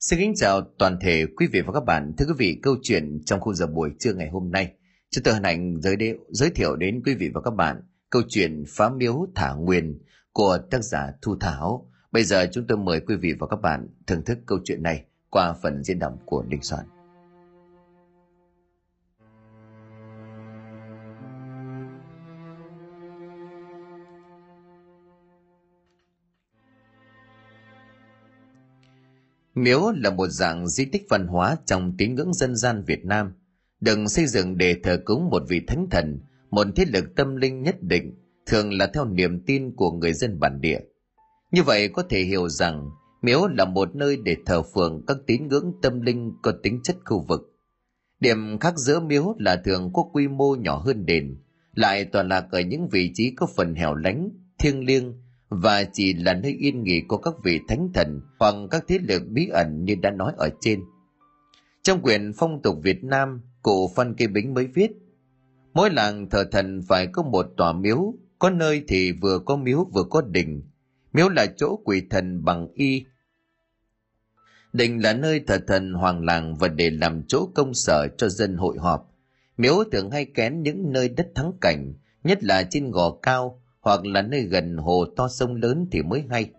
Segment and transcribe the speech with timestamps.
[0.00, 2.12] Xin kính chào toàn thể quý vị và các bạn.
[2.18, 4.72] Thưa quý vị, câu chuyện trong khung giờ buổi trưa ngày hôm nay,
[5.10, 8.22] chúng tôi hân hạnh giới, đeo, giới thiệu đến quý vị và các bạn câu
[8.28, 9.98] chuyện Phá Miếu Thả Nguyên
[10.32, 11.90] của tác giả Thu Thảo.
[12.12, 15.04] Bây giờ chúng tôi mời quý vị và các bạn thưởng thức câu chuyện này
[15.30, 16.84] qua phần diễn đọc của Đình Soạn.
[29.54, 33.32] Miếu là một dạng di tích văn hóa trong tín ngưỡng dân gian Việt Nam,
[33.80, 37.62] đừng xây dựng để thờ cúng một vị thánh thần, một thiết lực tâm linh
[37.62, 38.14] nhất định,
[38.46, 40.78] thường là theo niềm tin của người dân bản địa.
[41.52, 42.90] Như vậy có thể hiểu rằng
[43.22, 46.96] miếu là một nơi để thờ phượng các tín ngưỡng tâm linh có tính chất
[47.04, 47.40] khu vực.
[48.20, 51.36] Điểm khác giữa miếu là thường có quy mô nhỏ hơn đền,
[51.74, 55.14] lại toàn lạc ở những vị trí có phần hẻo lánh, thiêng liêng,
[55.50, 59.22] và chỉ là nơi yên nghỉ của các vị thánh thần hoặc các thế lực
[59.28, 60.80] bí ẩn như đã nói ở trên.
[61.82, 64.90] Trong quyển phong tục Việt Nam, cụ Phan Kỳ Bính mới viết,
[65.74, 69.86] mỗi làng thờ thần phải có một tòa miếu, có nơi thì vừa có miếu
[69.92, 70.62] vừa có đình.
[71.12, 73.04] Miếu là chỗ quỷ thần bằng y.
[74.72, 78.56] Đình là nơi thờ thần hoàng làng và để làm chỗ công sở cho dân
[78.56, 79.14] hội họp.
[79.56, 84.06] Miếu thường hay kén những nơi đất thắng cảnh, nhất là trên gò cao, hoặc
[84.06, 86.50] là nơi gần hồ to sông lớn thì mới hay.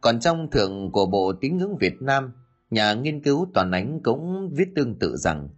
[0.00, 2.32] Còn trong thượng của Bộ Tín ngưỡng Việt Nam,
[2.70, 5.48] nhà nghiên cứu Toàn Ánh cũng viết tương tự rằng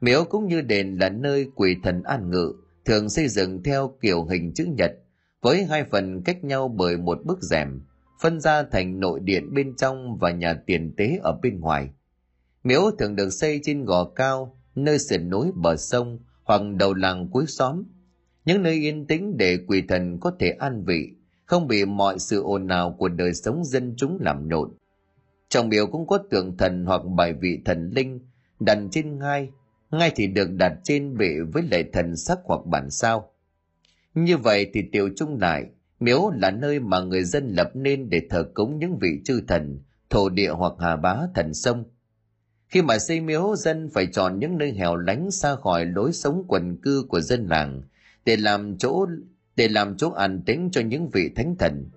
[0.00, 2.52] miếu cũng như đền là nơi quỷ thần an ngự,
[2.84, 4.92] thường xây dựng theo kiểu hình chữ nhật,
[5.42, 7.80] với hai phần cách nhau bởi một bức rèm,
[8.20, 11.90] phân ra thành nội điện bên trong và nhà tiền tế ở bên ngoài.
[12.64, 17.28] Miếu thường được xây trên gò cao, nơi sườn núi bờ sông hoặc đầu làng
[17.32, 17.82] cuối xóm–
[18.46, 21.10] những nơi yên tĩnh để quỷ thần có thể an vị,
[21.44, 24.70] không bị mọi sự ồn ào của đời sống dân chúng làm nhộn.
[25.48, 28.20] Trong miếu cũng có tượng thần hoặc bài vị thần linh
[28.60, 29.50] đặt trên ngai,
[29.90, 33.30] ngai thì được đặt trên bệ với lệ thần sắc hoặc bản sao.
[34.14, 35.66] Như vậy thì tiểu trung lại,
[36.00, 39.80] miếu là nơi mà người dân lập nên để thờ cúng những vị chư thần,
[40.10, 41.84] thổ địa hoặc hà bá thần sông.
[42.68, 46.44] Khi mà xây miếu, dân phải chọn những nơi hẻo lánh xa khỏi lối sống
[46.48, 47.82] quần cư của dân làng,
[48.26, 49.06] để làm chỗ
[49.56, 51.90] để làm chỗ an tĩnh cho những vị thánh thần.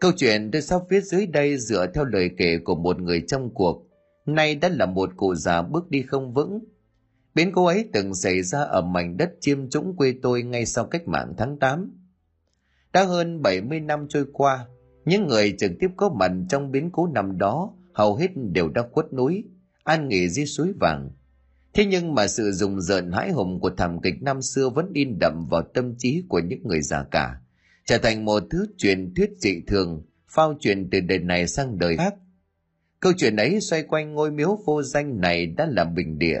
[0.00, 3.54] Câu chuyện tôi sắp viết dưới đây dựa theo lời kể của một người trong
[3.54, 3.86] cuộc,
[4.26, 6.60] nay đã là một cụ già bước đi không vững.
[7.34, 10.86] Biến cố ấy từng xảy ra ở mảnh đất chiêm trũng quê tôi ngay sau
[10.86, 11.90] cách mạng tháng 8.
[12.92, 14.66] Đã hơn 70 năm trôi qua,
[15.04, 18.82] những người trực tiếp có mặt trong biến cố năm đó hầu hết đều đã
[18.92, 19.44] khuất núi,
[19.84, 21.10] an nghỉ dưới suối vàng–
[21.74, 25.18] Thế nhưng mà sự rùng rợn hãi hùng của thảm kịch năm xưa vẫn in
[25.20, 27.40] đậm vào tâm trí của những người già cả,
[27.84, 31.96] trở thành một thứ truyền thuyết dị thường, phao truyền từ đời này sang đời
[31.96, 32.14] khác.
[33.00, 36.40] Câu chuyện ấy xoay quanh ngôi miếu vô danh này đã là bình địa.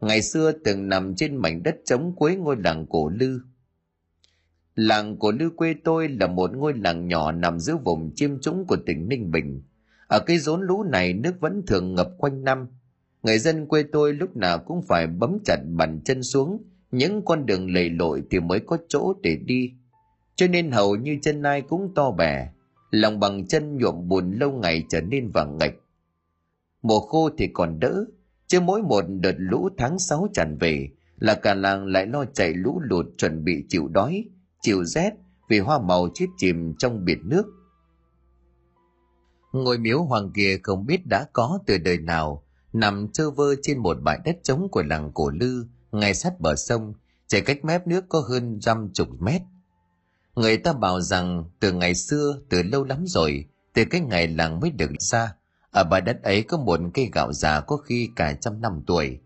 [0.00, 3.40] Ngày xưa từng nằm trên mảnh đất trống cuối ngôi làng cổ lư.
[4.74, 8.66] Làng cổ lư quê tôi là một ngôi làng nhỏ nằm giữa vùng chiêm trũng
[8.66, 9.62] của tỉnh Ninh Bình.
[10.06, 12.66] Ở cái rốn lũ này nước vẫn thường ngập quanh năm–
[13.22, 16.62] người dân quê tôi lúc nào cũng phải bấm chặt bàn chân xuống.
[16.90, 19.72] Những con đường lầy lội thì mới có chỗ để đi.
[20.34, 22.48] Cho nên hầu như chân ai cũng to bè.
[22.90, 25.74] Lòng bằng chân nhuộm bùn lâu ngày trở nên vàng ngạch.
[26.82, 28.04] Mùa khô thì còn đỡ,
[28.46, 30.88] chứ mỗi một đợt lũ tháng 6 tràn về
[31.18, 34.24] là cả làng lại lo chạy lũ lụt chuẩn bị chịu đói,
[34.60, 35.12] chịu rét
[35.48, 37.44] vì hoa màu chết chìm trong biển nước.
[39.52, 43.78] Ngôi miếu hoàng kia không biết đã có từ đời nào nằm trơ vơ trên
[43.78, 46.94] một bãi đất trống của làng cổ lư, ngay sát bờ sông
[47.26, 49.42] chảy cách mép nước có hơn trăm chục mét.
[50.34, 54.60] Người ta bảo rằng từ ngày xưa, từ lâu lắm rồi, từ cái ngày làng
[54.60, 55.34] mới được ra,
[55.70, 59.18] ở bãi đất ấy có một cây gạo già có khi cả trăm năm tuổi.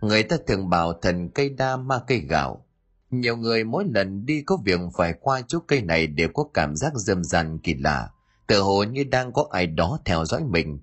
[0.00, 2.66] Người ta thường bảo thần cây đa ma cây gạo.
[3.10, 6.76] Nhiều người mỗi lần đi có việc phải qua chỗ cây này đều có cảm
[6.76, 8.10] giác dâm dàn kỳ lạ
[8.52, 10.78] tự hồ như đang có ai đó theo dõi mình.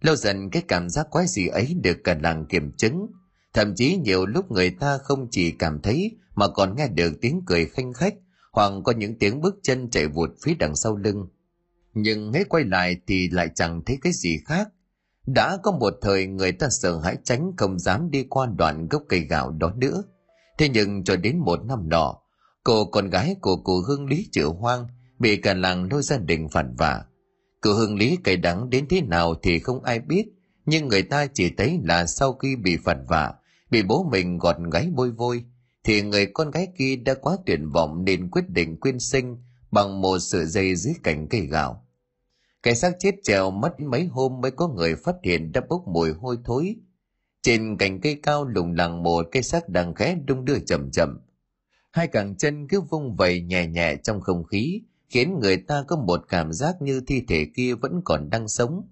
[0.00, 3.06] Lâu dần cái cảm giác quái gì ấy được cả làng kiểm chứng.
[3.54, 7.42] Thậm chí nhiều lúc người ta không chỉ cảm thấy mà còn nghe được tiếng
[7.46, 8.14] cười khanh khách
[8.52, 11.28] hoặc có những tiếng bước chân chạy vụt phía đằng sau lưng.
[11.94, 14.68] Nhưng hết quay lại thì lại chẳng thấy cái gì khác.
[15.26, 19.02] Đã có một thời người ta sợ hãi tránh không dám đi qua đoạn gốc
[19.08, 20.02] cây gạo đó nữa.
[20.58, 22.16] Thế nhưng cho đến một năm nọ,
[22.64, 24.86] cô con gái của cụ Hương Lý Triệu Hoang
[25.18, 27.04] bị cả làng lôi gia đình phản vả
[27.62, 30.24] Cự hương lý cay đắng đến thế nào thì không ai biết,
[30.66, 33.34] nhưng người ta chỉ thấy là sau khi bị phản vạ
[33.70, 35.44] bị bố mình gọt gáy bôi vôi,
[35.84, 39.36] thì người con gái kia đã quá tuyệt vọng nên quyết định quyên sinh
[39.70, 41.86] bằng một sợi dây dưới cành cây gạo.
[42.62, 46.12] cái xác chết treo mất mấy hôm mới có người phát hiện đã bốc mùi
[46.12, 46.76] hôi thối
[47.42, 51.18] trên cành cây cao lủng lẳng một cây xác đang khẽ đung đưa chậm chậm
[51.90, 55.96] hai càng chân cứ vung vẩy nhẹ nhẹ trong không khí khiến người ta có
[55.96, 58.88] một cảm giác như thi thể kia vẫn còn đang sống.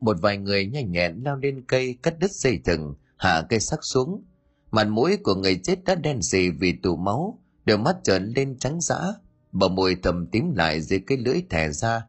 [0.00, 3.84] Một vài người nhanh nhẹn lao lên cây, cắt đứt dây thừng, hạ cây xác
[3.84, 4.24] xuống.
[4.70, 8.58] Mặt mũi của người chết đã đen sì vì tù máu, đôi mắt trở lên
[8.58, 9.00] trắng dã,
[9.52, 12.06] bờ môi thầm tím lại dưới cái lưỡi thẻ ra.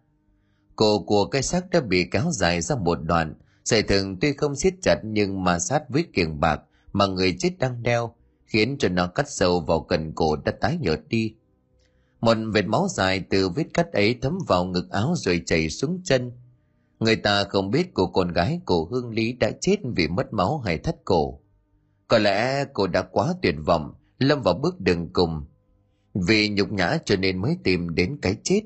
[0.75, 4.55] Cổ của cây xác đã bị kéo dài ra một đoạn, dây thừng tuy không
[4.55, 6.61] siết chặt nhưng mà sát với kiềng bạc
[6.93, 8.15] mà người chết đang đeo,
[8.45, 11.35] khiến cho nó cắt sâu vào cần cổ đã tái nhợt đi
[12.21, 16.01] một vệt máu dài từ vết cắt ấy thấm vào ngực áo rồi chảy xuống
[16.03, 16.31] chân.
[16.99, 20.57] Người ta không biết cô con gái cổ hương lý đã chết vì mất máu
[20.57, 21.39] hay thất cổ.
[22.07, 25.45] Có lẽ cô đã quá tuyệt vọng, lâm vào bước đường cùng.
[26.13, 28.61] Vì nhục nhã cho nên mới tìm đến cái chết.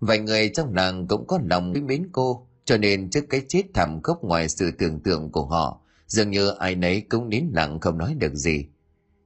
[0.00, 3.62] Vài người trong làng cũng có lòng quý mến cô, cho nên trước cái chết
[3.74, 7.80] thảm khốc ngoài sự tưởng tượng của họ, dường như ai nấy cũng nín lặng
[7.80, 8.66] không nói được gì.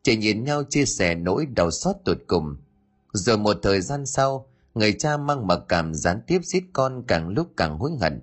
[0.02, 2.56] Chỉ nhìn nhau chia sẻ nỗi đau xót tột cùng
[3.12, 7.28] rồi một thời gian sau, người cha mang mặc cảm gián tiếp giết con càng
[7.28, 8.22] lúc càng hối hận.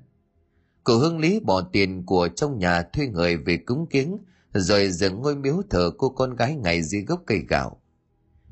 [0.83, 4.17] Cụ hương lý bỏ tiền của trong nhà thuê người về cúng kiến
[4.53, 7.81] rồi dựng ngôi miếu thờ cô con gái ngày dưới gốc cây gạo.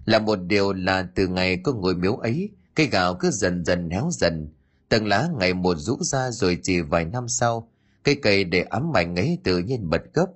[0.05, 3.89] Là một điều là từ ngày có ngôi miếu ấy, cây gạo cứ dần dần
[3.89, 4.49] héo dần.
[4.89, 7.69] Tầng lá ngày một rũ ra rồi chỉ vài năm sau,
[8.03, 10.29] cây cây để ấm mạnh ấy tự nhiên bật gốc.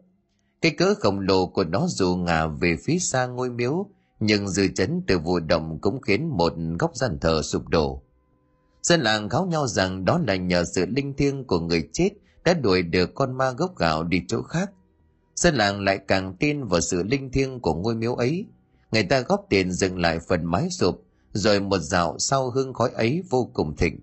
[0.62, 4.68] Cái cỡ khổng lồ của nó dù ngả về phía xa ngôi miếu nhưng dư
[4.68, 8.02] chấn từ vụ động cũng khiến một góc gian thờ sụp đổ.
[8.82, 12.10] Dân làng kháo nhau rằng đó là nhờ sự linh thiêng của người chết
[12.44, 14.72] đã đuổi được con ma gốc gạo đi chỗ khác.
[15.36, 18.46] Dân làng lại càng tin vào sự linh thiêng của ngôi miếu ấy.
[18.92, 21.04] Người ta góp tiền dựng lại phần mái sụp,
[21.34, 24.00] rồi một dạo sau hương khói ấy vô cùng thịnh.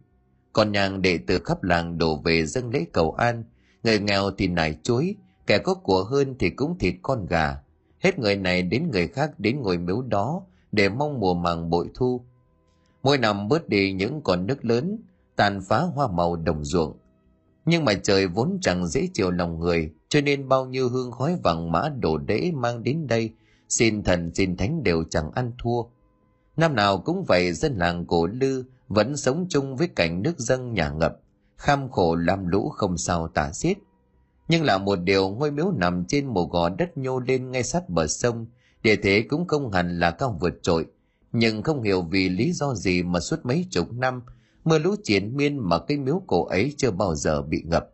[0.53, 3.45] Còn nhàng đệ tử khắp làng đổ về dâng lễ cầu an.
[3.83, 5.17] Người nghèo thì nải chuối,
[5.47, 7.57] kẻ có của hơn thì cũng thịt con gà
[8.05, 10.43] hết người này đến người khác đến ngôi miếu đó
[10.73, 12.21] để mong mùa màng bội thu.
[13.03, 14.99] Mỗi năm bớt đi những con nước lớn,
[15.37, 16.97] tàn phá hoa màu đồng ruộng.
[17.65, 21.37] Nhưng mà trời vốn chẳng dễ chiều lòng người, cho nên bao nhiêu hương khói
[21.43, 23.31] vàng mã đổ đễ mang đến đây,
[23.69, 25.83] xin thần xin thánh đều chẳng ăn thua.
[26.57, 30.75] Năm nào cũng vậy, dân làng cổ lư vẫn sống chung với cảnh nước dâng
[30.75, 31.21] nhà ngập,
[31.57, 33.79] kham khổ lam lũ không sao tả xiết
[34.49, 37.89] nhưng là một điều ngôi miếu nằm trên một gò đất nhô lên ngay sát
[37.89, 38.47] bờ sông,
[38.83, 40.87] địa thế cũng không hẳn là cao vượt trội.
[41.33, 44.23] Nhưng không hiểu vì lý do gì mà suốt mấy chục năm,
[44.65, 47.91] mưa lũ triển miên mà cái miếu cổ ấy chưa bao giờ bị ngập.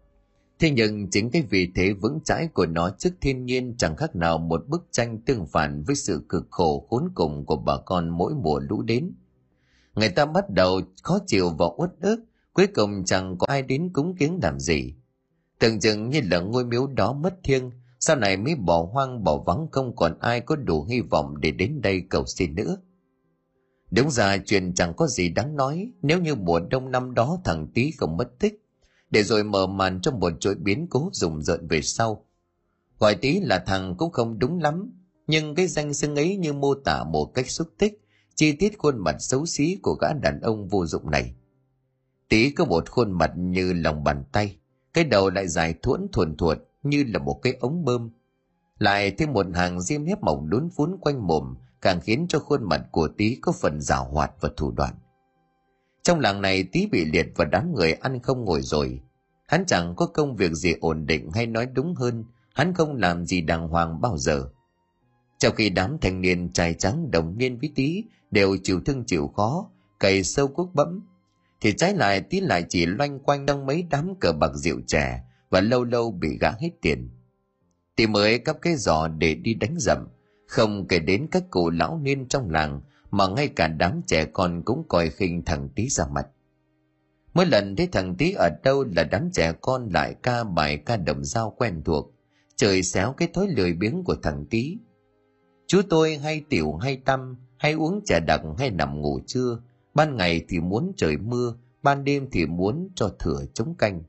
[0.58, 4.16] Thế nhưng chính cái vị thế vững chãi của nó trước thiên nhiên chẳng khác
[4.16, 8.08] nào một bức tranh tương phản với sự cực khổ khốn cùng của bà con
[8.08, 9.12] mỗi mùa lũ đến.
[9.94, 13.90] Người ta bắt đầu khó chịu và uất ức, cuối cùng chẳng có ai đến
[13.92, 14.94] cúng kiến làm gì
[15.60, 17.70] tưởng chừng như là ngôi miếu đó mất thiêng,
[18.00, 21.50] sau này mới bỏ hoang, bỏ vắng, không còn ai có đủ hy vọng để
[21.50, 22.76] đến đây cầu xin nữa.
[23.90, 27.66] Đúng ra chuyện chẳng có gì đáng nói, nếu như mùa đông năm đó thằng
[27.74, 28.62] tí không mất tích,
[29.10, 32.26] để rồi mở màn cho một chuỗi biến cố rùng rợn về sau.
[32.98, 34.92] Gọi tí là thằng cũng không đúng lắm,
[35.26, 38.00] nhưng cái danh xưng ấy như mô tả một cách xúc tích,
[38.34, 41.34] chi tiết khuôn mặt xấu xí của gã đàn ông vô dụng này.
[42.28, 44.59] Tí có một khuôn mặt như lòng bàn tay
[44.94, 48.10] cái đầu lại dài thuẫn thuần thuột như là một cái ống bơm.
[48.78, 52.68] Lại thêm một hàng diêm nếp mỏng đốn phún quanh mồm, càng khiến cho khuôn
[52.68, 54.94] mặt của Tý có phần rào hoạt và thủ đoạn.
[56.02, 59.00] Trong làng này Tý bị liệt và đám người ăn không ngồi rồi.
[59.46, 63.26] Hắn chẳng có công việc gì ổn định hay nói đúng hơn, hắn không làm
[63.26, 64.48] gì đàng hoàng bao giờ.
[65.38, 69.28] Trong khi đám thanh niên trai trắng đồng niên với Tý đều chịu thương chịu
[69.28, 69.70] khó,
[70.00, 71.00] cày sâu cuốc bẫm
[71.60, 75.24] thì trái lại tí lại chỉ loanh quanh trong mấy đám cờ bạc rượu trẻ
[75.50, 77.10] và lâu lâu bị gã hết tiền.
[77.96, 80.08] Tí mới cắp cái giỏ để đi đánh dậm
[80.46, 84.62] không kể đến các cụ lão niên trong làng mà ngay cả đám trẻ con
[84.64, 86.26] cũng coi khinh thằng tí ra mặt.
[87.34, 90.96] Mỗi lần thấy thằng tí ở đâu là đám trẻ con lại ca bài ca
[90.96, 92.14] đồng dao quen thuộc,
[92.56, 94.78] trời xéo cái thói lười biếng của thằng tí
[95.66, 99.58] chú tôi hay tiểu hay tâm hay uống trà đặc hay nằm ngủ trưa
[99.94, 104.02] ban ngày thì muốn trời mưa, ban đêm thì muốn cho thừa chống canh.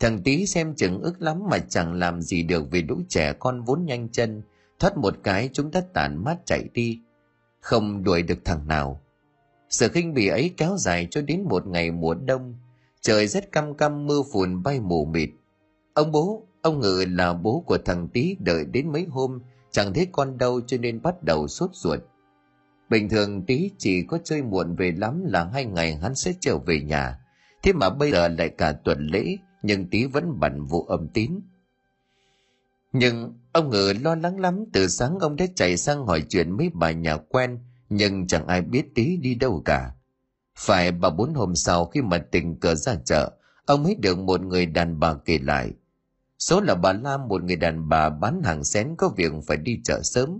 [0.00, 3.62] Thằng tí xem chừng ức lắm mà chẳng làm gì được vì lũ trẻ con
[3.62, 4.42] vốn nhanh chân,
[4.78, 7.00] thoát một cái chúng ta tản mát chạy đi.
[7.60, 9.00] Không đuổi được thằng nào.
[9.70, 12.54] Sự khinh bỉ ấy kéo dài cho đến một ngày mùa đông.
[13.00, 15.30] Trời rất căm căm, mưa phùn bay mù mịt.
[15.94, 19.40] Ông bố, ông ngự là bố của thằng tí đợi đến mấy hôm,
[19.70, 22.00] chẳng thấy con đâu cho nên bắt đầu sốt ruột.
[22.92, 26.58] Bình thường tí chỉ có chơi muộn về lắm là hai ngày hắn sẽ trở
[26.58, 27.18] về nhà.
[27.62, 31.40] Thế mà bây giờ lại cả tuần lễ, nhưng tí vẫn bận vụ âm tín.
[32.92, 36.70] Nhưng ông ngự lo lắng lắm, từ sáng ông đã chạy sang hỏi chuyện mấy
[36.74, 37.58] bà nhà quen,
[37.88, 39.92] nhưng chẳng ai biết tí đi đâu cả.
[40.58, 43.32] Phải ba bốn hôm sau khi mà tình cờ ra chợ,
[43.66, 45.70] ông mới được một người đàn bà kể lại.
[46.38, 49.80] Số là bà Lam một người đàn bà bán hàng xén có việc phải đi
[49.84, 50.38] chợ sớm.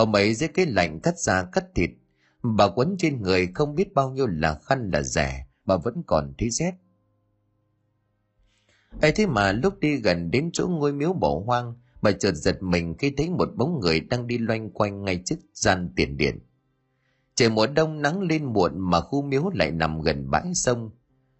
[0.00, 1.90] Hôm ấy dưới cái lạnh cắt da cắt thịt,
[2.42, 6.32] bà quấn trên người không biết bao nhiêu là khăn là rẻ, bà vẫn còn
[6.38, 6.74] thấy rét.
[9.00, 12.62] ấy thế mà lúc đi gần đến chỗ ngôi miếu bỏ hoang, bà chợt giật
[12.62, 16.38] mình khi thấy một bóng người đang đi loanh quanh ngay trước gian tiền điện.
[17.34, 20.90] Trời mùa đông nắng lên muộn mà khu miếu lại nằm gần bãi sông.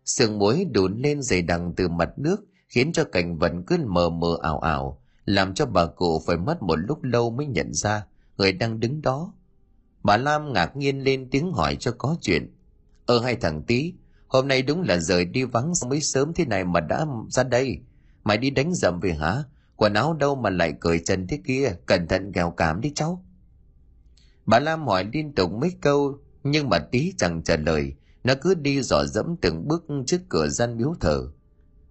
[0.04, 2.36] Sương muối đùn lên dày đằng từ mặt nước
[2.68, 6.62] khiến cho cảnh vật cứ mờ mờ ảo ảo, làm cho bà cụ phải mất
[6.62, 8.06] một lúc lâu mới nhận ra
[8.40, 9.32] người đang đứng đó.
[10.02, 12.56] Bà Lam ngạc nhiên lên tiếng hỏi cho có chuyện.
[13.06, 13.94] Ơ hai thằng tí,
[14.26, 17.78] hôm nay đúng là rời đi vắng mới sớm thế này mà đã ra đây.
[18.24, 19.44] Mày đi đánh dầm về hả?
[19.76, 23.24] Quần áo đâu mà lại cởi chân thế kia, cẩn thận kèo cảm đi cháu.
[24.46, 27.94] Bà Lam hỏi liên tục mấy câu, nhưng mà tí chẳng trả lời,
[28.24, 31.30] nó cứ đi dò dẫm từng bước trước cửa gian miếu thờ.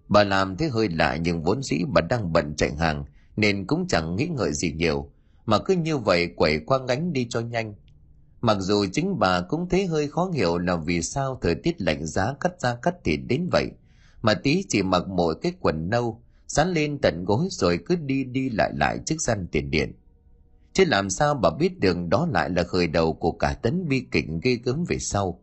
[0.08, 3.04] Bà làm thế hơi lạ nhưng vốn dĩ bà đang bận chạy hàng,
[3.36, 5.10] nên cũng chẳng nghĩ ngợi gì nhiều,
[5.50, 7.74] mà cứ như vậy quẩy qua ngánh đi cho nhanh.
[8.40, 12.06] Mặc dù chính bà cũng thấy hơi khó hiểu là vì sao thời tiết lạnh
[12.06, 13.70] giá cắt da cắt thịt đến vậy,
[14.22, 18.24] mà tí chỉ mặc mỗi cái quần nâu, sán lên tận gối rồi cứ đi
[18.24, 19.92] đi lại lại trước gian tiền điện.
[20.72, 24.06] Chứ làm sao bà biết đường đó lại là khởi đầu của cả tấn bi
[24.10, 25.42] kịch ghê gớm về sau.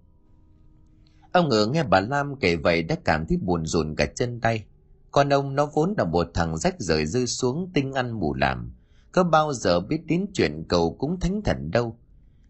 [1.31, 4.63] Ông ngựa nghe bà Lam kể vậy đã cảm thấy buồn rùn cả chân tay.
[5.11, 8.76] Con ông nó vốn là một thằng rách rời rơi xuống tinh ăn mù làm.
[9.17, 11.97] Có bao giờ biết đến chuyện cầu cúng thánh thần đâu.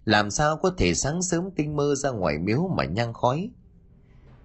[0.05, 3.49] Làm sao có thể sáng sớm tinh mơ ra ngoài miếu mà nhang khói.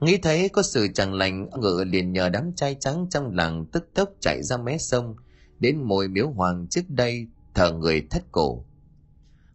[0.00, 3.91] Nghĩ thấy có sự chẳng lành, ngựa liền nhờ đám trai trắng trong làng tức
[3.95, 5.17] tốc chạy ra mé sông,
[5.59, 8.64] đến mồi miếu hoàng trước đây thờ người thất cổ.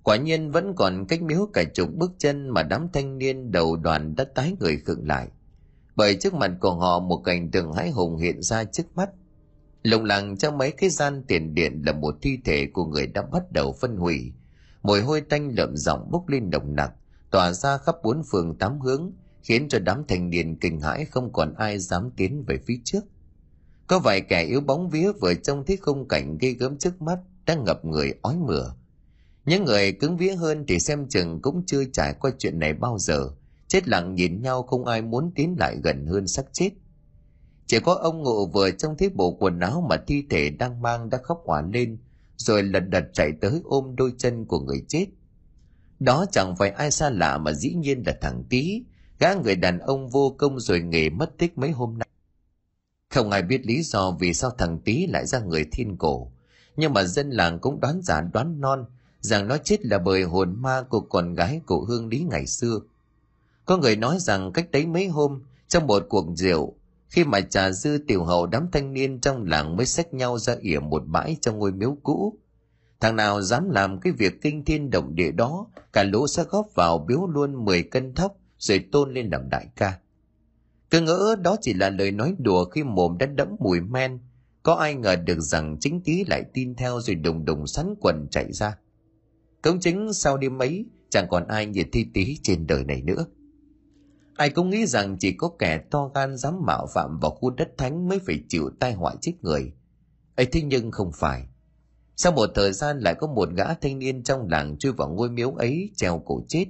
[0.03, 3.75] Quả nhiên vẫn còn cách miếu cả chục bước chân mà đám thanh niên đầu
[3.75, 5.27] đoàn đã tái người khựng lại.
[5.95, 9.09] Bởi trước mặt của họ một cảnh tượng hãi hùng hiện ra trước mắt.
[9.87, 13.21] Lồng lặng trong mấy cái gian tiền điện là một thi thể của người đã
[13.21, 14.33] bắt đầu phân hủy.
[14.83, 16.91] Mùi hôi tanh lợm giọng bốc lên nồng nặc,
[17.31, 19.11] tỏa ra khắp bốn phường tám hướng,
[19.43, 23.03] khiến cho đám thanh niên kinh hãi không còn ai dám tiến về phía trước.
[23.87, 27.19] Có vài kẻ yếu bóng vía vừa trông thấy khung cảnh ghê gớm trước mắt
[27.45, 28.73] đã ngập người ói mửa.
[29.45, 32.97] Những người cứng vía hơn thì xem chừng cũng chưa trải qua chuyện này bao
[32.99, 33.29] giờ.
[33.67, 36.69] Chết lặng nhìn nhau không ai muốn tiến lại gần hơn xác chết.
[37.67, 41.09] Chỉ có ông ngộ vừa trong thấy bộ quần áo mà thi thể đang mang
[41.09, 41.97] đã khóc hỏa lên,
[42.37, 45.05] rồi lật đật chạy tới ôm đôi chân của người chết.
[45.99, 48.83] Đó chẳng phải ai xa lạ mà dĩ nhiên là thằng Tý,
[49.19, 52.07] gã người đàn ông vô công rồi nghề mất tích mấy hôm nay.
[53.09, 56.31] Không ai biết lý do vì sao thằng Tý lại ra người thiên cổ,
[56.77, 58.85] nhưng mà dân làng cũng đoán giả đoán non
[59.21, 62.79] rằng nó chết là bởi hồn ma của con gái của Hương Lý ngày xưa.
[63.65, 66.76] Có người nói rằng cách đấy mấy hôm, trong một cuộc rượu,
[67.09, 70.55] khi mà trà dư tiểu hậu đám thanh niên trong làng mới xách nhau ra
[70.61, 72.39] ỉa một bãi trong ngôi miếu cũ.
[72.99, 76.67] Thằng nào dám làm cái việc kinh thiên động địa đó, cả lũ sẽ góp
[76.75, 79.99] vào biếu luôn 10 cân thóc rồi tôn lên làm đại ca.
[80.89, 84.19] Cứ ngỡ đó chỉ là lời nói đùa khi mồm đã đẫm mùi men,
[84.63, 88.27] có ai ngờ được rằng chính tí lại tin theo rồi đùng đùng sắn quần
[88.31, 88.77] chạy ra.
[89.61, 93.25] Công chính sau đêm mấy, chẳng còn ai như thi tí trên đời này nữa.
[94.37, 97.77] Ai cũng nghĩ rằng chỉ có kẻ to gan dám mạo phạm vào khu đất
[97.77, 99.73] thánh mới phải chịu tai họa chết người.
[100.35, 101.47] ấy thế nhưng không phải.
[102.15, 105.29] Sau một thời gian lại có một gã thanh niên trong làng chui vào ngôi
[105.29, 106.65] miếu ấy, treo cổ chết.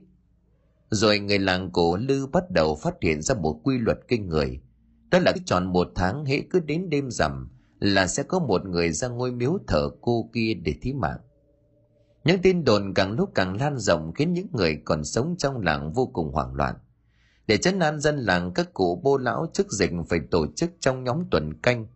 [0.90, 4.62] Rồi người làng cổ lư bắt đầu phát hiện ra một quy luật kinh người.
[5.12, 8.92] Đó là tròn một tháng, hễ cứ đến đêm rằm là sẽ có một người
[8.92, 11.20] ra ngôi miếu thờ cô kia để thí mạng.
[12.24, 15.92] Những tin đồn càng lúc càng lan rộng khiến những người còn sống trong làng
[15.94, 16.76] vô cùng hoảng loạn.
[17.48, 21.04] Để chấn an dân làng các cụ bô lão chức dịch phải tổ chức trong
[21.04, 21.88] nhóm tuần canh.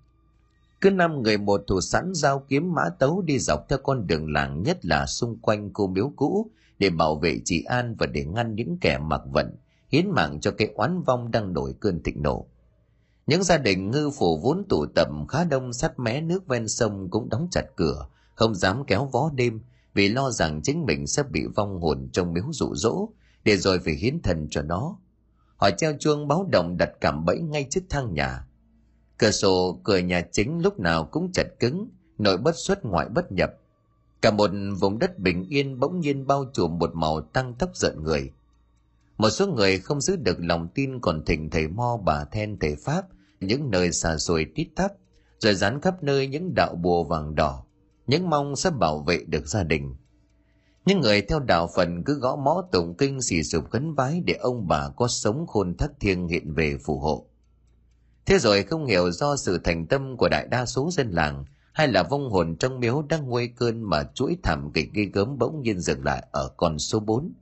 [0.82, 4.34] Cứ năm người một thủ sẵn giao kiếm mã tấu đi dọc theo con đường
[4.34, 6.48] làng nhất là xung quanh cô miếu cũ
[6.80, 9.56] để bảo vệ trị an và để ngăn những kẻ mặc vận,
[9.90, 12.46] hiến mạng cho cái oán vong đang nổi cơn thịnh nộ.
[13.28, 17.08] Những gia đình ngư phủ vốn tụ tập khá đông sát mé nước ven sông
[17.10, 19.62] cũng đóng chặt cửa, không dám kéo vó đêm
[19.94, 23.10] vì lo rằng chính mình sẽ bị vong hồn trong miếu rụ rỗ
[23.44, 24.98] để rồi phải hiến thần cho nó.
[25.62, 28.46] Họ treo chuông báo động đặt cảm bẫy ngay trước thang nhà.
[29.18, 33.32] Cửa sổ cửa nhà chính lúc nào cũng chặt cứng, nội bất xuất ngoại bất
[33.32, 33.54] nhập.
[34.22, 38.04] cả một vùng đất bình yên bỗng nhiên bao trùm một màu tăng tốc giận
[38.04, 38.32] người
[39.18, 42.76] một số người không giữ được lòng tin còn thỉnh thầy mo bà then thầy
[42.76, 43.06] pháp
[43.40, 44.92] những nơi xa xôi tít tắp
[45.40, 47.64] rồi dán khắp nơi những đạo bùa vàng đỏ
[48.08, 49.96] những mong sẽ bảo vệ được gia đình
[50.86, 54.34] những người theo đạo phần cứ gõ mõ tụng kinh xì sụp khấn vái để
[54.34, 57.28] ông bà có sống khôn thất thiêng hiện về phù hộ
[58.26, 61.88] thế rồi không hiểu do sự thành tâm của đại đa số dân làng hay
[61.88, 65.62] là vong hồn trong miếu đang nguôi cơn mà chuỗi thảm kịch ghi gớm bỗng
[65.62, 67.34] nhiên dừng lại ở con số 4.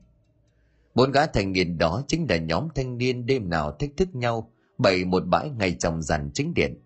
[0.95, 4.51] Bốn gã thanh niên đó chính là nhóm thanh niên đêm nào thách thức nhau
[4.77, 6.83] bày một bãi ngay trong dàn chính điện.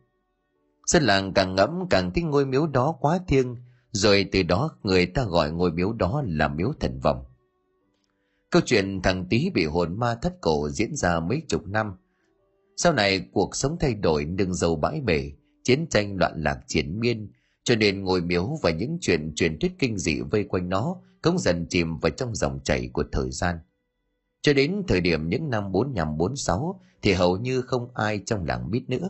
[0.88, 3.56] Dân làng càng ngẫm càng thích ngôi miếu đó quá thiêng,
[3.94, 7.26] rồi từ đó người ta gọi ngôi miếu đó là miếu thần vọng.
[8.50, 11.94] Câu chuyện thằng Tý bị hồn ma thất cổ diễn ra mấy chục năm.
[12.78, 15.32] Sau này cuộc sống thay đổi nương dầu bãi bể,
[15.64, 17.32] chiến tranh loạn lạc triển miên,
[17.64, 21.40] cho nên ngôi miếu và những chuyện truyền thuyết kinh dị vây quanh nó cũng
[21.40, 23.56] dần chìm vào trong dòng chảy của thời gian.
[24.42, 28.84] Cho đến thời điểm những năm 45-46 thì hầu như không ai trong làng biết
[28.88, 29.10] nữa.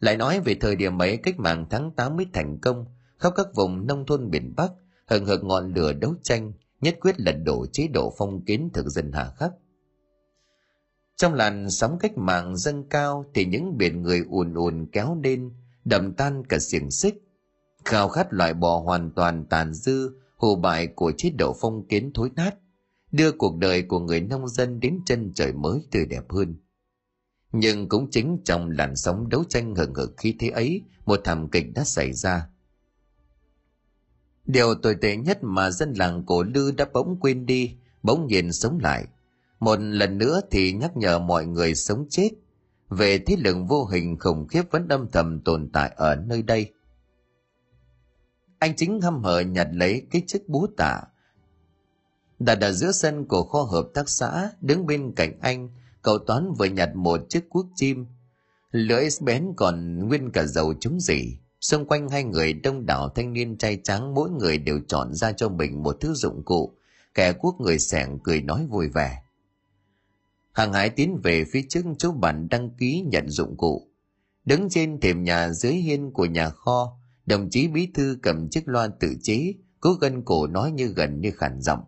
[0.00, 2.86] Lại nói về thời điểm ấy cách mạng tháng 8 mới thành công,
[3.22, 4.72] khắp các vùng nông thôn miền Bắc,
[5.06, 8.86] hừng hực ngọn lửa đấu tranh, nhất quyết lật đổ chế độ phong kiến thực
[8.88, 9.52] dân hà khắc.
[11.16, 15.50] Trong làn sóng cách mạng dâng cao thì những biển người ùn ùn kéo lên,
[15.84, 17.14] đầm tan cả xiềng xích.
[17.84, 22.12] Khao khát loại bỏ hoàn toàn tàn dư, hồ bại của chế độ phong kiến
[22.14, 22.54] thối nát,
[23.12, 26.54] đưa cuộc đời của người nông dân đến chân trời mới tươi đẹp hơn.
[27.52, 31.48] Nhưng cũng chính trong làn sóng đấu tranh hừng hực khi thế ấy, một thảm
[31.48, 32.48] kịch đã xảy ra.
[34.46, 38.52] Điều tồi tệ nhất mà dân làng cổ lư đã bỗng quên đi, bỗng nhiên
[38.52, 39.06] sống lại.
[39.60, 42.28] Một lần nữa thì nhắc nhở mọi người sống chết
[42.88, 46.72] về thế lực vô hình khủng khiếp vẫn âm thầm tồn tại ở nơi đây.
[48.58, 51.00] Anh chính hăm hở nhặt lấy cái chiếc búa tạ.
[52.38, 55.70] Đặt ở giữa sân của kho hợp tác xã, đứng bên cạnh anh,
[56.02, 58.06] cậu Toán vừa nhặt một chiếc cuốc chim.
[58.70, 61.36] Lưỡi bén còn nguyên cả dầu chống dỉ.
[61.62, 65.32] Xung quanh hai người đông đảo thanh niên trai trắng mỗi người đều chọn ra
[65.32, 66.72] cho mình một thứ dụng cụ.
[67.14, 69.22] Kẻ cuốc người sẻng cười nói vui vẻ.
[70.52, 73.88] Hàng hải tiến về phía trước chỗ bản đăng ký nhận dụng cụ.
[74.44, 78.68] Đứng trên thềm nhà dưới hiên của nhà kho, đồng chí bí thư cầm chiếc
[78.68, 81.80] loa tự chế, cố gân cổ nói như gần như khản giọng.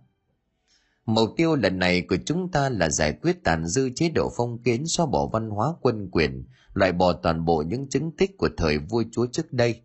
[1.06, 4.62] Mục tiêu lần này của chúng ta là giải quyết tàn dư chế độ phong
[4.62, 8.48] kiến xóa bỏ văn hóa quân quyền, loại bỏ toàn bộ những chứng tích của
[8.56, 9.80] thời vua chúa trước đây.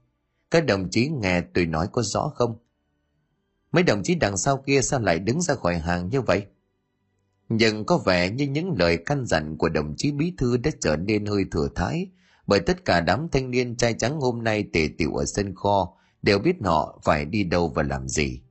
[0.51, 2.57] Các đồng chí nghe tôi nói có rõ không?
[3.71, 6.45] Mấy đồng chí đằng sau kia sao lại đứng ra khỏi hàng như vậy?
[7.49, 10.95] Nhưng có vẻ như những lời căn dặn của đồng chí bí thư đã trở
[10.95, 12.07] nên hơi thừa thái,
[12.47, 15.93] bởi tất cả đám thanh niên trai trắng hôm nay tề tiểu ở sân kho
[16.21, 18.41] đều biết họ phải đi đâu và làm gì.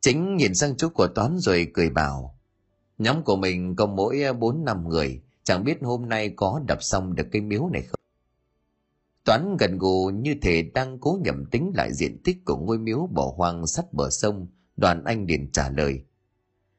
[0.00, 2.38] Chính nhìn sang chú của Toán rồi cười bảo,
[2.98, 7.14] nhóm của mình có mỗi bốn năm người, chẳng biết hôm nay có đập xong
[7.14, 8.00] được cái miếu này không.
[9.24, 13.08] Toán gần gù như thể đang cố nhầm tính lại diện tích của ngôi miếu
[13.12, 16.04] bỏ hoang sắt bờ sông, đoàn anh liền trả lời.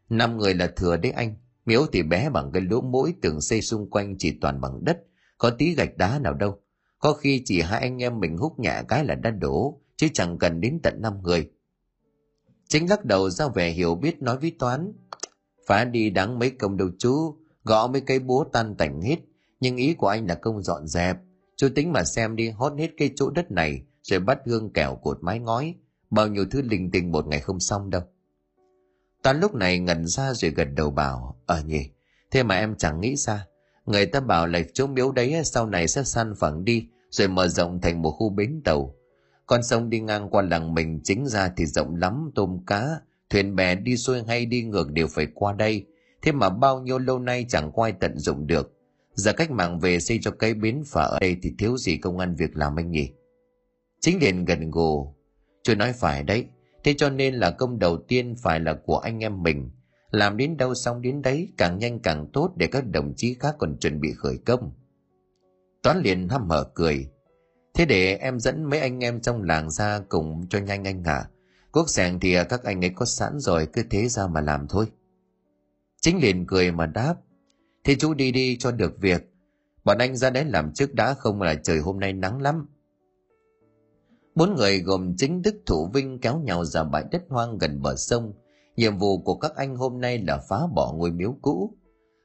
[0.09, 3.61] Năm người là thừa đấy anh, miếu thì bé bằng cái lỗ mũi tường xây
[3.61, 4.97] xung quanh chỉ toàn bằng đất,
[5.37, 6.59] có tí gạch đá nào đâu.
[6.99, 10.37] Có khi chỉ hai anh em mình hút nhẹ cái là đã đổ, chứ chẳng
[10.37, 11.49] cần đến tận năm người.
[12.67, 14.93] Chính lắc đầu ra vẻ hiểu biết nói với Toán.
[15.67, 17.35] Phá đi đáng mấy công đâu chú,
[17.69, 19.17] gõ mấy cây búa tan tành hết,
[19.59, 21.17] nhưng ý của anh là công dọn dẹp.
[21.55, 24.95] Chú tính mà xem đi hót hết cái chỗ đất này, rồi bắt gương kẻo
[24.95, 25.75] cột mái ngói.
[26.09, 28.01] Bao nhiêu thứ linh tinh một ngày không xong đâu.
[29.23, 31.89] Toán lúc này ngẩn ra rồi gật đầu bảo, ờ nhỉ,
[32.31, 33.45] thế mà em chẳng nghĩ ra.
[33.85, 37.47] Người ta bảo là chỗ miếu đấy sau này sẽ săn phẳng đi, rồi mở
[37.47, 38.95] rộng thành một khu bến tàu.
[39.45, 43.55] Con sông đi ngang qua làng mình chính ra thì rộng lắm tôm cá, thuyền
[43.55, 45.85] bè đi xuôi hay đi ngược đều phải qua đây.
[46.21, 48.73] Thế mà bao nhiêu lâu nay chẳng quay tận dụng được.
[49.13, 52.19] Giờ cách mạng về xây cho cái bến phở ở đây thì thiếu gì công
[52.19, 53.09] an việc làm anh nhỉ?
[53.99, 55.15] Chính liền gần gù.
[55.63, 56.45] Chưa nói phải đấy,
[56.83, 59.69] thế cho nên là công đầu tiên phải là của anh em mình.
[60.11, 63.55] Làm đến đâu xong đến đấy càng nhanh càng tốt để các đồng chí khác
[63.59, 64.71] còn chuẩn bị khởi công.
[65.83, 67.09] Toán liền hăm hở cười.
[67.73, 71.25] Thế để em dẫn mấy anh em trong làng ra cùng cho nhanh anh à.
[71.71, 74.85] Quốc sàng thì các anh ấy có sẵn rồi cứ thế ra mà làm thôi.
[76.01, 77.15] Chính liền cười mà đáp.
[77.83, 79.33] thì chú đi đi cho được việc.
[79.83, 82.67] Bọn anh ra đấy làm trước đã không là trời hôm nay nắng lắm.
[84.35, 87.95] Bốn người gồm chính Đức Thủ Vinh kéo nhau ra bãi đất hoang gần bờ
[87.95, 88.33] sông.
[88.75, 91.77] Nhiệm vụ của các anh hôm nay là phá bỏ ngôi miếu cũ.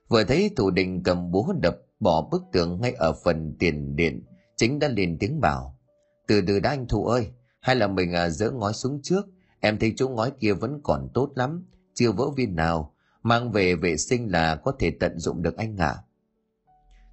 [0.09, 4.25] Vừa thấy thủ đình cầm búa đập bỏ bức tường ngay ở phần tiền điện,
[4.57, 5.79] chính đã liền tiếng bảo.
[6.27, 7.27] Từ từ đã anh Thủ ơi,
[7.61, 9.27] hay là mình à, dỡ ngói xuống trước,
[9.61, 12.94] em thấy chỗ ngói kia vẫn còn tốt lắm chưa vỡ viên nào
[13.25, 15.89] mang về vệ sinh là có thể tận dụng được anh ạ.
[15.89, 16.03] À.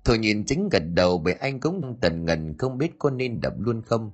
[0.05, 3.53] thôi nhìn chính gật đầu bởi anh cũng tần ngần không biết có nên đập
[3.57, 4.11] luôn không.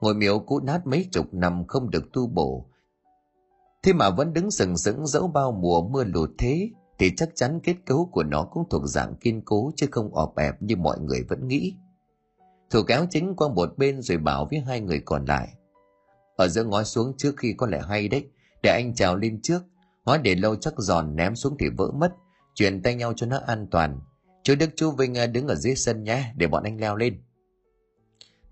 [0.00, 2.66] Ngồi miếu cũ nát mấy chục năm không được tu bổ.
[3.82, 7.60] Thế mà vẫn đứng sừng sững dẫu bao mùa mưa lụt thế, thì chắc chắn
[7.62, 10.98] kết cấu của nó cũng thuộc dạng kiên cố chứ không ọp ẹp như mọi
[11.00, 11.74] người vẫn nghĩ.
[12.70, 15.48] Thủ kéo chính qua một bên rồi bảo với hai người còn lại.
[16.36, 18.28] Ở giữa ngói xuống trước khi có lẽ hay đấy,
[18.62, 19.62] để anh trèo lên trước
[20.08, 22.12] ngói để lâu chắc giòn ném xuống thì vỡ mất.
[22.54, 24.00] Chuyển tay nhau cho nó an toàn.
[24.42, 27.22] Chú đức chú vinh à, đứng ở dưới sân nhé, để bọn anh leo lên.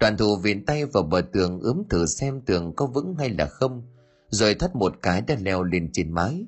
[0.01, 3.47] Đoàn thủ viền tay vào bờ tường ướm thử xem tường có vững hay là
[3.47, 3.83] không,
[4.29, 6.47] rồi thắt một cái đã leo lên trên mái.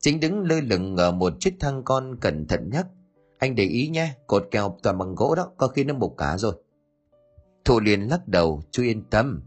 [0.00, 2.86] Chính đứng lơ lửng ở một chiếc thang con cẩn thận nhắc,
[3.38, 6.38] anh để ý nhé, cột kèo toàn bằng gỗ đó, có khi nó mục cả
[6.38, 6.54] rồi.
[7.64, 9.42] Thủ liền lắc đầu, chú yên tâm,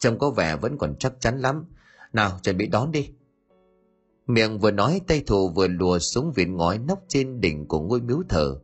[0.00, 1.64] trông có vẻ vẫn còn chắc chắn lắm.
[2.12, 3.10] Nào, chuẩn bị đón đi
[4.26, 8.00] miệng vừa nói tay thủ vừa lùa xuống viện ngói nóc trên đỉnh của ngôi
[8.00, 8.58] miếu thờ.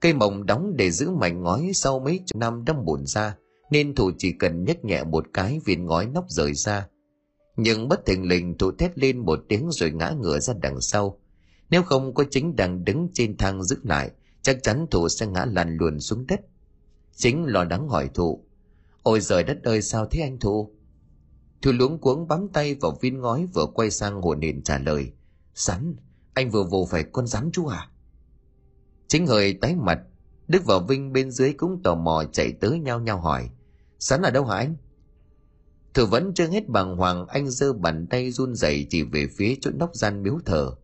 [0.00, 3.36] Cây mồng đóng để giữ mảnh ngói sau mấy chục năm đâm bùn ra,
[3.70, 6.88] nên thủ chỉ cần nhấc nhẹ một cái, viên ngói nóc rời ra.
[7.56, 11.20] Nhưng bất thình lình thủ thét lên một tiếng rồi ngã ngửa ra đằng sau.
[11.70, 14.10] Nếu không có chính đang đứng trên thang giữ lại,
[14.42, 16.40] chắc chắn thủ sẽ ngã lăn luồn xuống đất.
[17.16, 18.44] Chính lo lắng hỏi thụ
[19.08, 20.70] ôi giời đất ơi, sao thế anh thụ
[21.62, 25.12] thụ luống cuống bám tay vào viên ngói vừa quay sang hồn nền trả lời.
[25.54, 25.96] Rắn
[26.34, 27.88] anh vừa vồ phải con rắn chú à?
[29.08, 30.00] Chính hơi tái mặt,
[30.48, 33.50] đức và vinh bên dưới cũng tò mò chạy tới nhau nhau hỏi.
[33.98, 34.76] Rắn ở đâu hả anh?
[35.94, 39.54] Thử vẫn chưa hết bàng hoàng, anh giơ bàn tay run rẩy chỉ về phía
[39.60, 40.74] chỗ nóc gian miếu thờ.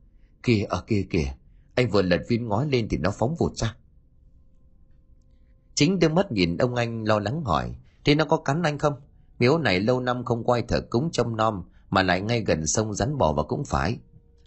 [0.42, 1.34] Kia ở à, kia kìa,
[1.74, 3.76] anh vừa lật viên ngói lên thì nó phóng vụt ra.
[5.74, 8.94] Chính đưa mắt nhìn ông anh lo lắng hỏi, thế nó có cắn anh không?
[9.38, 12.94] Miếu này lâu năm không quay thờ cúng trong nom mà lại ngay gần sông
[12.94, 13.98] rắn bò và cũng phải.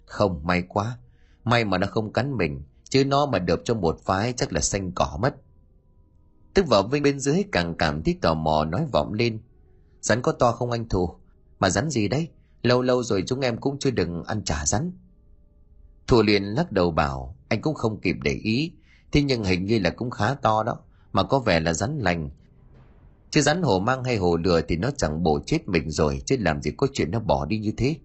[0.04, 0.98] Không, may quá.
[1.44, 4.60] May mà nó không cắn mình, chứ nó mà được cho một phái chắc là
[4.60, 5.36] xanh cỏ mất.
[6.54, 9.40] Tức vợ vinh bên dưới càng cảm thấy tò mò nói vọng lên.
[10.00, 11.10] Rắn có to không anh thù?
[11.58, 12.28] Mà rắn gì đấy?
[12.62, 14.92] Lâu lâu rồi chúng em cũng chưa đừng ăn chả rắn.
[16.06, 18.72] Thù liền lắc đầu bảo, anh cũng không kịp để ý.
[19.12, 20.78] Thế nhưng hình như là cũng khá to đó,
[21.12, 22.30] mà có vẻ là rắn lành
[23.30, 26.36] chứ rắn hồ mang hay hồ lừa thì nó chẳng bổ chết mình rồi, chứ
[26.40, 27.96] làm gì có chuyện nó bỏ đi như thế.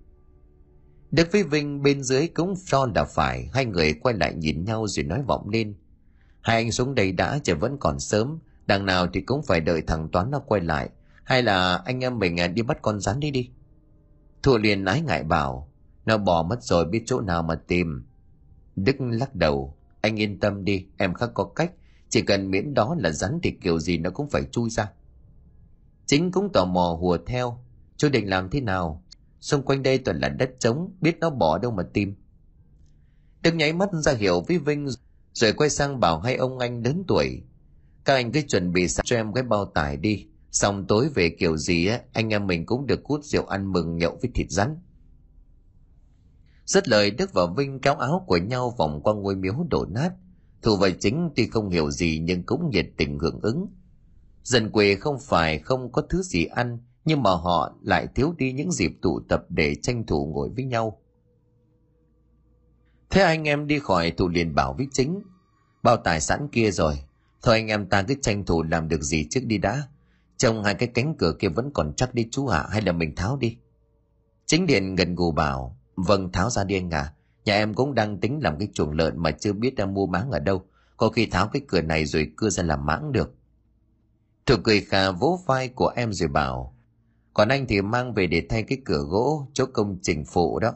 [1.11, 4.87] Đức với Vinh bên dưới cũng cho là phải, hai người quay lại nhìn nhau
[4.87, 5.75] rồi nói vọng lên.
[6.41, 9.81] Hai anh xuống đây đã, trời vẫn còn sớm, đằng nào thì cũng phải đợi
[9.81, 10.89] thằng toán nó quay lại.
[11.23, 13.49] Hay là anh em mình à, đi bắt con rắn đi đi.
[14.43, 15.71] Thua liền ái ngại bảo,
[16.05, 18.05] nó bỏ mất rồi, biết chỗ nào mà tìm.
[18.75, 21.71] Đức lắc đầu, anh yên tâm đi, em khác có cách,
[22.09, 24.91] chỉ cần miễn đó là rắn thì kiểu gì nó cũng phải chui ra
[26.05, 27.59] chính cũng tò mò hùa theo,
[27.97, 29.03] chú định làm thế nào?
[29.39, 32.15] Xung quanh đây toàn là đất trống, biết nó bỏ đâu mà tìm.
[33.41, 34.87] Đức nháy mắt ra hiệu với vinh,
[35.33, 37.41] rồi quay sang bảo hai ông anh lớn tuổi,
[38.05, 41.29] các anh cứ chuẩn bị sẵn cho em cái bao tải đi, xong tối về
[41.39, 44.47] kiểu gì á, anh em mình cũng được cút rượu ăn mừng nhậu với thịt
[44.49, 44.77] rắn.
[46.65, 50.11] Rất lời, đức và vinh kéo áo của nhau vòng qua ngôi miếu đổ nát.
[50.61, 53.67] Thù và chính tuy không hiểu gì nhưng cũng nhiệt tình hưởng ứng
[54.43, 58.53] dân quê không phải không có thứ gì ăn, nhưng mà họ lại thiếu đi
[58.53, 61.01] những dịp tụ tập để tranh thủ ngồi với nhau.
[63.09, 65.21] Thế anh em đi khỏi tụ liền bảo với chính.
[65.83, 66.99] Bao tài sẵn kia rồi.
[67.41, 69.87] Thôi anh em ta cứ tranh thủ làm được gì trước đi đã.
[70.37, 73.15] Trong hai cái cánh cửa kia vẫn còn chắc đi chú ạ, hay là mình
[73.15, 73.57] tháo đi?
[74.45, 77.13] Chính điện gần gù bảo vâng tháo ra đi anh à
[77.45, 80.31] nhà em cũng đang tính làm cái chuồng lợn mà chưa biết đang mua máng
[80.31, 80.65] ở đâu.
[80.97, 83.35] Có khi tháo cái cửa này rồi cưa ra làm mãng được.
[84.45, 86.75] Thục cười khà vỗ vai của em rồi bảo
[87.33, 90.73] còn anh thì mang về để thay cái cửa gỗ chỗ công trình phụ đó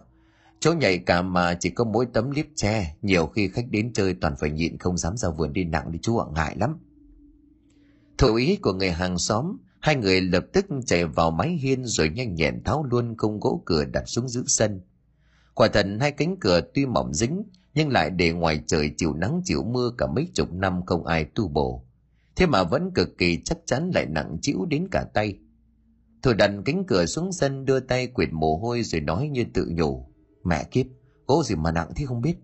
[0.59, 4.13] chỗ nhạy cảm mà chỉ có mỗi tấm liếp tre nhiều khi khách đến chơi
[4.13, 6.77] toàn phải nhịn không dám ra vườn đi nặng đi chú ạ ngại lắm
[8.17, 12.09] Thủ ý của người hàng xóm, hai người lập tức chạy vào mái hiên rồi
[12.09, 14.81] nhanh nhẹn tháo luôn công gỗ cửa đặt xuống giữa sân.
[15.53, 19.41] Quả thật hai cánh cửa tuy mỏng dính, nhưng lại để ngoài trời chịu nắng
[19.43, 21.86] chịu mưa cả mấy chục năm không ai tu bổ.
[22.37, 25.39] Thế mà vẫn cực kỳ chắc chắn lại nặng chịu đến cả tay.
[26.23, 29.67] Thôi đặt cánh cửa xuống sân đưa tay quệt mồ hôi rồi nói như tự
[29.71, 30.07] nhủ.
[30.43, 30.85] Mẹ kiếp,
[31.27, 32.35] gỗ gì mà nặng thế không biết.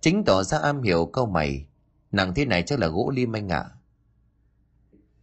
[0.00, 1.66] Chính tỏ ra am hiểu câu mày.
[2.12, 3.58] Nặng thế này chắc là gỗ lim anh ạ.
[3.58, 3.74] À.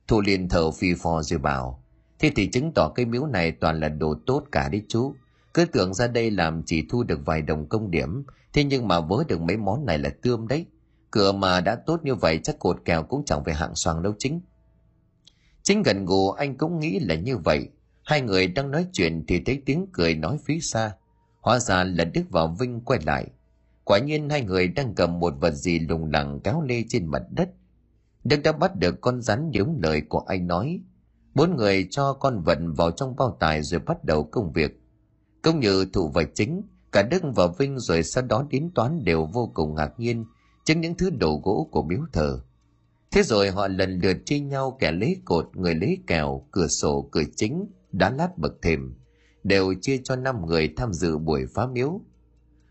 [0.08, 1.84] Thu liền thở phì phò rồi bảo
[2.19, 5.15] Thế thì chứng tỏ cây miếu này toàn là đồ tốt cả đấy chú
[5.54, 8.23] Cứ tưởng ra đây làm chỉ thu được vài đồng công điểm
[8.54, 10.65] Thế nhưng mà với được mấy món này là tươm đấy
[11.15, 14.13] Cửa mà đã tốt như vậy chắc cột kèo cũng chẳng phải hạng xoàng đâu
[14.19, 14.41] chính
[15.63, 17.69] Chính gần gù anh cũng nghĩ là như vậy
[18.06, 20.91] Hai người đang nói chuyện thì thấy tiếng cười nói phía xa.
[21.41, 23.28] Hóa ra là Đức và Vinh quay lại.
[23.84, 27.23] Quả nhiên hai người đang cầm một vật gì lùng lẳng kéo lê trên mặt
[27.30, 27.49] đất.
[28.23, 30.80] Đức đã bắt được con rắn giống lời của anh nói.
[31.36, 34.82] Bốn người cho con vật vào trong bao tải rồi bắt đầu công việc.
[35.41, 39.25] Công như thủ vật chính, cả Đức và Vinh rồi sau đó đến toán đều
[39.25, 40.25] vô cùng ngạc nhiên
[40.65, 42.39] trước những thứ đồ gỗ của miếu thờ.
[43.12, 47.10] Thế rồi họ lần lượt chia nhau kẻ lấy cột, người lấy kèo, cửa sổ,
[47.12, 48.95] cửa chính, đá lát bậc thềm,
[49.43, 52.01] đều chia cho năm người tham dự buổi phá miếu.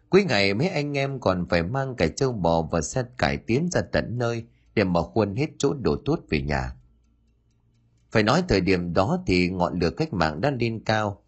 [0.09, 3.69] Cuối ngày mấy anh em còn phải mang cả trâu bò và xe cải tiến
[3.73, 6.77] ra tận nơi để mà khuôn hết chỗ đồ tốt về nhà.
[8.11, 11.23] Phải nói thời điểm đó thì ngọn lửa cách mạng đã lên cao.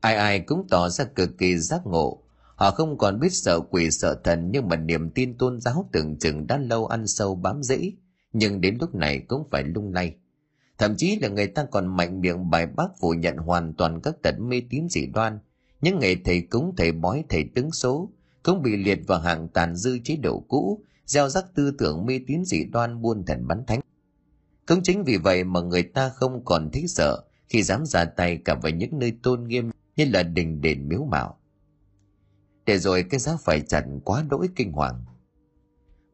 [0.00, 2.22] Ai ai cũng tỏ ra cực kỳ giác ngộ.
[2.56, 6.18] Họ không còn biết sợ quỷ sợ thần nhưng mà niềm tin tôn giáo tưởng
[6.18, 7.92] chừng đã lâu ăn sâu bám rễ.
[8.32, 10.14] Nhưng đến lúc này cũng phải lung lay.
[10.78, 14.14] Thậm chí là người ta còn mạnh miệng bài bác phủ nhận hoàn toàn các
[14.22, 15.38] tật mê tín dị đoan.
[15.80, 18.10] Những nghề thầy cúng thầy bói thầy tướng số
[18.42, 22.20] cũng bị liệt vào hàng tàn dư chế độ cũ, gieo rắc tư tưởng mê
[22.26, 23.80] tín dị đoan buôn thần bắn thánh.
[24.66, 28.38] Cũng chính vì vậy mà người ta không còn thích sợ khi dám ra tay
[28.44, 31.38] cả vào những nơi tôn nghiêm như là đình đền miếu mạo.
[32.66, 35.04] Để rồi cái giá phải chặn quá đỗi kinh hoàng.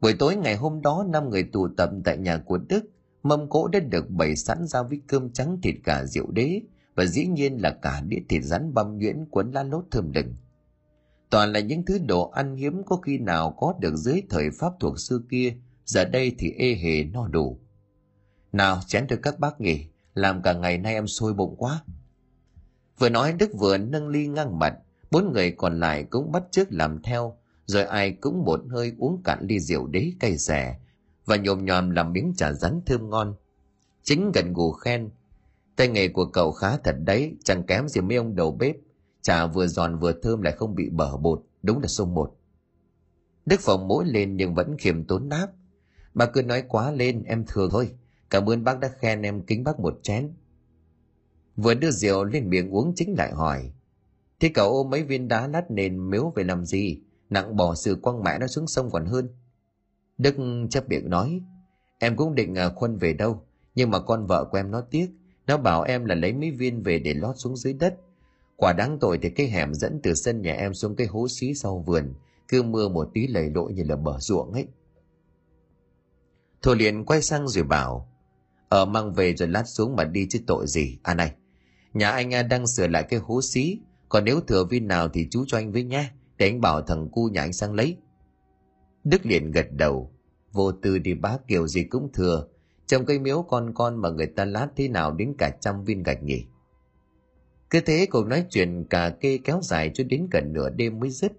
[0.01, 2.85] Buổi tối ngày hôm đó năm người tụ tập tại nhà của Đức,
[3.23, 6.61] mâm cỗ đã được bày sẵn ra với cơm trắng thịt gà rượu đế
[6.95, 10.35] và dĩ nhiên là cả đĩa thịt rắn băm nhuyễn cuốn lá lốt thơm lừng.
[11.29, 14.73] Toàn là những thứ đồ ăn hiếm có khi nào có được dưới thời pháp
[14.79, 17.59] thuộc xưa kia, giờ đây thì ê hề no đủ.
[18.51, 21.83] Nào chén được các bác nghỉ, làm cả ngày nay em sôi bụng quá.
[22.99, 24.77] Vừa nói Đức vừa nâng ly ngang mặt,
[25.13, 29.21] bốn người còn lại cũng bắt chước làm theo, rồi ai cũng một hơi uống
[29.23, 30.79] cạn ly rượu đế cay xẻ
[31.25, 33.35] và nhồm nhòm làm miếng chả rắn thơm ngon.
[34.03, 35.09] Chính gần gù khen,
[35.75, 38.75] tay nghề của cậu khá thật đấy, chẳng kém gì mấy ông đầu bếp,
[39.21, 42.37] chả vừa giòn vừa thơm lại không bị bở bột, đúng là sông một.
[43.45, 45.47] Đức phòng mỗi lên nhưng vẫn khiêm tốn đáp.
[46.13, 47.91] Bà cứ nói quá lên, em thừa thôi.
[48.29, 50.33] Cảm ơn bác đã khen em kính bác một chén.
[51.55, 53.71] Vừa đưa rượu lên miệng uống chính lại hỏi.
[54.43, 56.99] Thế cậu ôm mấy viên đá lát nền miếu về làm gì?
[57.29, 59.29] Nặng bỏ sự quăng mẹ nó xuống sông còn hơn.
[60.17, 60.35] Đức
[60.69, 61.41] chấp miệng nói.
[61.99, 63.43] Em cũng định à, khuân về đâu.
[63.75, 65.09] Nhưng mà con vợ của em nó tiếc.
[65.47, 67.95] Nó bảo em là lấy mấy viên về để lót xuống dưới đất.
[68.55, 71.53] Quả đáng tội thì cái hẻm dẫn từ sân nhà em xuống cái hố xí
[71.53, 72.13] sau vườn.
[72.47, 74.67] Cứ mưa một tí lầy lội như là bờ ruộng ấy.
[76.61, 78.09] Thôi liền quay sang rồi bảo.
[78.69, 80.97] Ở mang về rồi lát xuống mà đi chứ tội gì.
[81.03, 81.33] À này,
[81.93, 83.79] nhà anh à, đang sửa lại cái hố xí.
[84.13, 87.09] Còn nếu thừa viên nào thì chú cho anh với nhé, Để anh bảo thằng
[87.11, 87.97] cu nhà anh sang lấy.
[89.03, 90.11] Đức liền gật đầu.
[90.51, 92.47] Vô tư đi bác kiểu gì cũng thừa.
[92.85, 96.03] trồng cây miếu con con mà người ta lát thế nào đến cả trăm viên
[96.03, 96.45] gạch nhỉ.
[97.69, 101.09] Cứ thế cuộc nói chuyện cả kê kéo dài cho đến gần nửa đêm mới
[101.09, 101.31] dứt.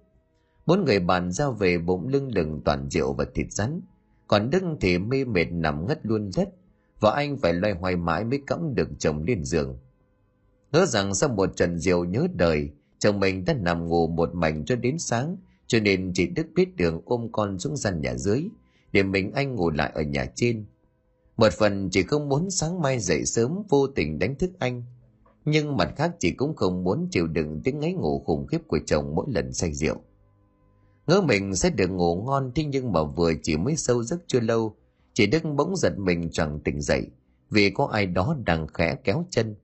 [0.65, 3.81] Bốn người bàn giao về bụng lưng lừng toàn rượu và thịt rắn.
[4.27, 6.49] Còn Đức thì mê mệt nằm ngất luôn đất
[6.99, 9.79] và anh phải loay hoay mãi mới cõng được chồng lên giường
[10.75, 14.65] hứa rằng sau một trận rượu nhớ đời, chồng mình đã nằm ngủ một mảnh
[14.65, 18.43] cho đến sáng, cho nên chị Đức biết đường ôm con xuống gian nhà dưới,
[18.91, 20.65] để mình anh ngủ lại ở nhà trên.
[21.37, 24.83] Một phần chị không muốn sáng mai dậy sớm vô tình đánh thức anh,
[25.45, 28.79] nhưng mặt khác chị cũng không muốn chịu đựng tiếng ngáy ngủ khủng khiếp của
[28.85, 29.95] chồng mỗi lần say rượu.
[31.07, 34.39] Ngỡ mình sẽ được ngủ ngon thế nhưng mà vừa chỉ mới sâu giấc chưa
[34.39, 34.75] lâu
[35.13, 37.07] Chị Đức bỗng giật mình chẳng tỉnh dậy
[37.49, 39.55] vì có ai đó đang khẽ kéo chân.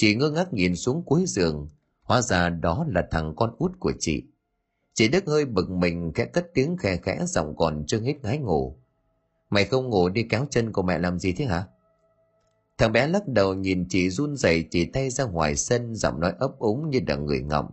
[0.00, 1.68] Chị ngơ ngác nhìn xuống cuối giường,
[2.02, 4.22] hóa ra đó là thằng con út của chị.
[4.94, 8.38] Chị Đức hơi bực mình khẽ cất tiếng khe khẽ giọng còn chưa hết ngái
[8.38, 8.76] ngủ.
[9.50, 11.66] Mày không ngủ đi kéo chân của mẹ làm gì thế hả?
[12.78, 16.32] Thằng bé lắc đầu nhìn chị run rẩy chỉ tay ra ngoài sân giọng nói
[16.38, 17.70] ấp úng như là người ngọng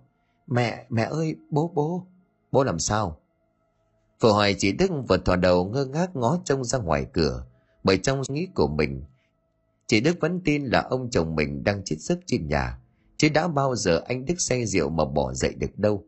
[0.47, 2.07] Mẹ, mẹ ơi, bố bố.
[2.51, 3.19] Bố làm sao?
[4.19, 7.45] Vừa hỏi chị Đức vừa thò đầu ngơ ngác ngó trông ra ngoài cửa,
[7.83, 9.03] bởi trong nghĩ của mình,
[9.87, 12.79] chị Đức vẫn tin là ông chồng mình đang chết sức trên nhà,
[13.17, 16.05] chứ đã bao giờ anh Đức say rượu mà bỏ dậy được đâu.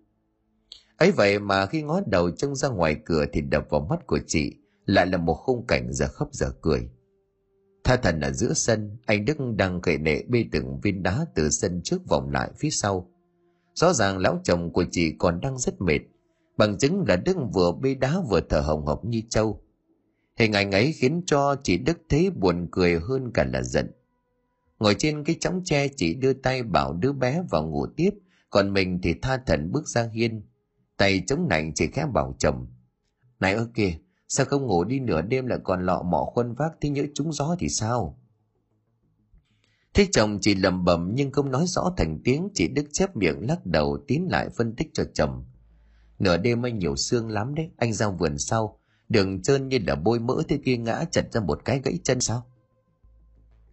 [0.97, 4.19] ấy vậy mà khi ngó đầu trông ra ngoài cửa thì đập vào mắt của
[4.27, 6.89] chị lại là một khung cảnh giờ khóc giờ cười.
[7.83, 11.49] Tha thần ở giữa sân, anh Đức đang cậy nệ bê từng viên đá từ
[11.49, 13.11] sân trước vòng lại phía sau.
[13.73, 15.99] Rõ ràng lão chồng của chị còn đang rất mệt,
[16.57, 19.61] bằng chứng là Đức vừa bê đá vừa thở hồng hộc như trâu.
[20.37, 23.91] Hình ảnh ấy khiến cho chị Đức thấy buồn cười hơn cả là giận.
[24.79, 28.09] Ngồi trên cái chóng tre chị đưa tay bảo đứa bé vào ngủ tiếp,
[28.49, 30.41] còn mình thì tha thần bước ra hiên.
[30.97, 32.67] Tay chống nạnh chị khẽ bảo chồng.
[33.39, 33.93] Này ơ kìa,
[34.27, 37.33] sao không ngủ đi nửa đêm lại còn lọ mọ khuân vác thế nhỡ trúng
[37.33, 38.19] gió thì sao?
[39.93, 43.47] Thế chồng chỉ lầm bầm nhưng không nói rõ thành tiếng, chị Đức chép miệng
[43.47, 45.45] lắc đầu tiến lại phân tích cho chồng.
[46.19, 49.95] Nửa đêm anh nhiều xương lắm đấy, anh ra vườn sau, đường trơn như là
[49.95, 52.45] bôi mỡ thế kia ngã chật ra một cái gãy chân sao?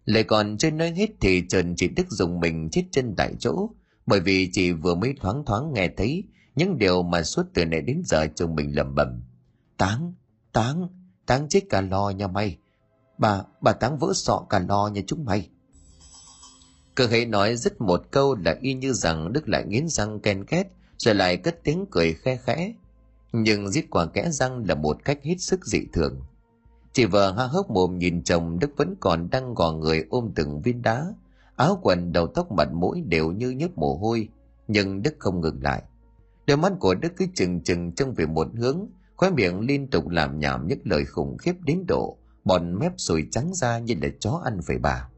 [0.05, 3.69] Lại còn chưa nói hết thì Trần chỉ Đức dùng mình chết chân tại chỗ,
[4.05, 6.23] bởi vì chị vừa mới thoáng thoáng nghe thấy
[6.55, 9.23] những điều mà suốt từ nãy đến giờ chồng mình lầm bầm.
[9.77, 10.13] Táng,
[10.53, 10.87] táng,
[11.25, 12.57] táng chết cả lo nha mày.
[13.17, 15.49] Bà, bà táng vỡ sọ cả lo nha chúng mày.
[16.95, 20.45] Cơ hãy nói dứt một câu là y như rằng Đức lại nghiến răng ken
[20.45, 20.67] két,
[20.97, 22.73] rồi lại cất tiếng cười khe khẽ.
[23.43, 26.21] Nhưng giết quả kẽ răng là một cách hết sức dị thường.
[26.93, 30.61] Chị vợ ha hốc mồm nhìn chồng Đức vẫn còn đang gò người ôm từng
[30.61, 31.05] viên đá.
[31.55, 34.29] Áo quần đầu tóc mặt mũi đều như nhớp mồ hôi,
[34.67, 35.83] nhưng Đức không ngừng lại.
[36.47, 40.09] Đôi mắt của Đức cứ chừng chừng trông về một hướng, khóe miệng liên tục
[40.09, 44.09] làm nhảm những lời khủng khiếp đến độ, bòn mép sùi trắng ra như là
[44.19, 45.09] chó ăn phải bà.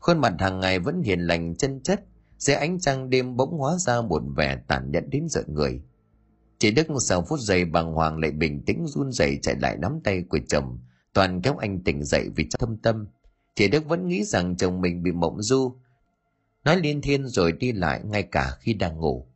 [0.00, 2.04] Khuôn mặt hàng ngày vẫn hiền lành chân chất,
[2.38, 5.82] dưới ánh trăng đêm bỗng hóa ra một vẻ tàn nhẫn đến giận người.
[6.60, 10.00] Chỉ Đức sau phút giây bàng hoàng lại bình tĩnh run rẩy chạy lại nắm
[10.04, 10.78] tay của chồng,
[11.12, 13.06] toàn kéo anh tỉnh dậy vì thâm tâm.
[13.54, 15.76] chị Đức vẫn nghĩ rằng chồng mình bị mộng du,
[16.64, 19.26] nói liên thiên rồi đi lại ngay cả khi đang ngủ.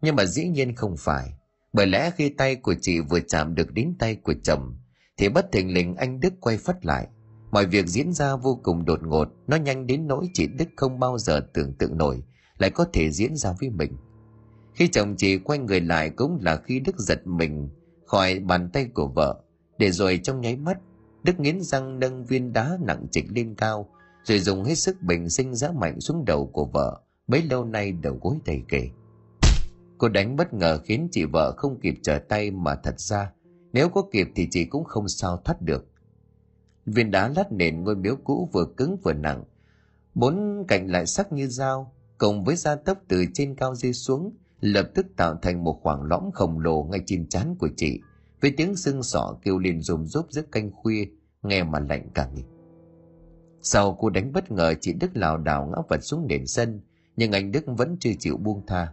[0.00, 1.32] Nhưng mà dĩ nhiên không phải,
[1.72, 4.76] bởi lẽ khi tay của chị vừa chạm được đến tay của chồng,
[5.16, 7.08] thì bất thình lình anh Đức quay phắt lại,
[7.50, 11.00] Mọi việc diễn ra vô cùng đột ngột, nó nhanh đến nỗi chị Đức không
[11.00, 12.22] bao giờ tưởng tượng nổi
[12.58, 13.96] lại có thể diễn ra với mình.
[14.78, 17.68] Khi chồng chị quay người lại cũng là khi Đức giật mình
[18.06, 19.40] khỏi bàn tay của vợ,
[19.78, 20.78] để rồi trong nháy mắt,
[21.22, 23.88] Đức nghiến răng nâng viên đá nặng trịch lên cao,
[24.24, 27.92] rồi dùng hết sức bình sinh giá mạnh xuống đầu của vợ, bấy lâu nay
[27.92, 28.88] đầu gối đầy kề.
[29.98, 33.32] Cô đánh bất ngờ khiến chị vợ không kịp trở tay mà thật ra,
[33.72, 35.86] nếu có kịp thì chị cũng không sao thoát được
[36.86, 39.44] viên đá lát nền ngôi miếu cũ vừa cứng vừa nặng
[40.14, 44.32] bốn cạnh lại sắc như dao cộng với da tốc từ trên cao rơi xuống
[44.60, 48.00] lập tức tạo thành một khoảng lõm khổng lồ ngay trên trán của chị
[48.40, 51.04] với tiếng sưng sọ kêu lên rùm rốp giữa canh khuya
[51.42, 52.44] nghe mà lạnh cả người
[53.62, 56.80] sau cô đánh bất ngờ chị đức lảo đảo ngã vật xuống nền sân
[57.16, 58.92] nhưng anh đức vẫn chưa chịu buông tha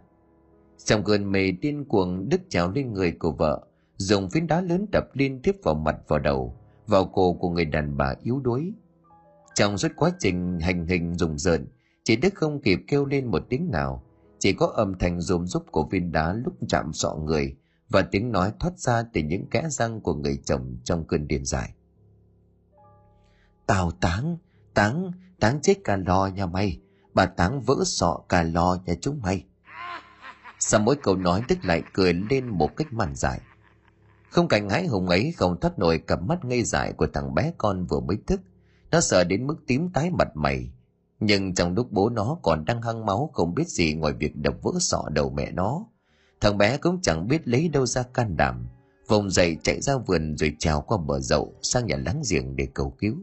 [0.84, 4.86] trong cơn mê điên cuồng đức trèo lên người của vợ dùng phiến đá lớn
[4.92, 8.72] đập liên tiếp vào mặt vào đầu vào cổ của người đàn bà yếu đuối.
[9.54, 11.66] Trong suốt quá trình hành hình rùng rợn,
[12.04, 14.02] chị Đức không kịp kêu lên một tiếng nào,
[14.38, 17.56] chỉ có âm thanh rôm rúc của viên đá lúc chạm sọ người
[17.88, 21.44] và tiếng nói thoát ra từ những kẽ răng của người chồng trong cơn điên
[21.44, 21.72] dại.
[23.66, 24.36] Tào táng,
[24.74, 26.80] táng, táng chết cả lò nhà mày,
[27.14, 29.44] bà táng vỡ sọ cả lò nhà chúng mày.
[30.58, 33.40] Sau mỗi câu nói Đức lại cười lên một cách màn dài.
[34.30, 37.52] Không cảnh hái hùng ấy không thoát nổi cặp mắt ngây dại của thằng bé
[37.58, 38.40] con vừa mới thức.
[38.90, 40.70] Nó sợ đến mức tím tái mặt mày.
[41.20, 44.54] Nhưng trong lúc bố nó còn đang hăng máu không biết gì ngoài việc đập
[44.62, 45.84] vỡ sọ đầu mẹ nó.
[46.40, 48.66] Thằng bé cũng chẳng biết lấy đâu ra can đảm.
[49.08, 52.68] Vùng dậy chạy ra vườn rồi trèo qua bờ dậu sang nhà láng giềng để
[52.74, 53.14] cầu cứu.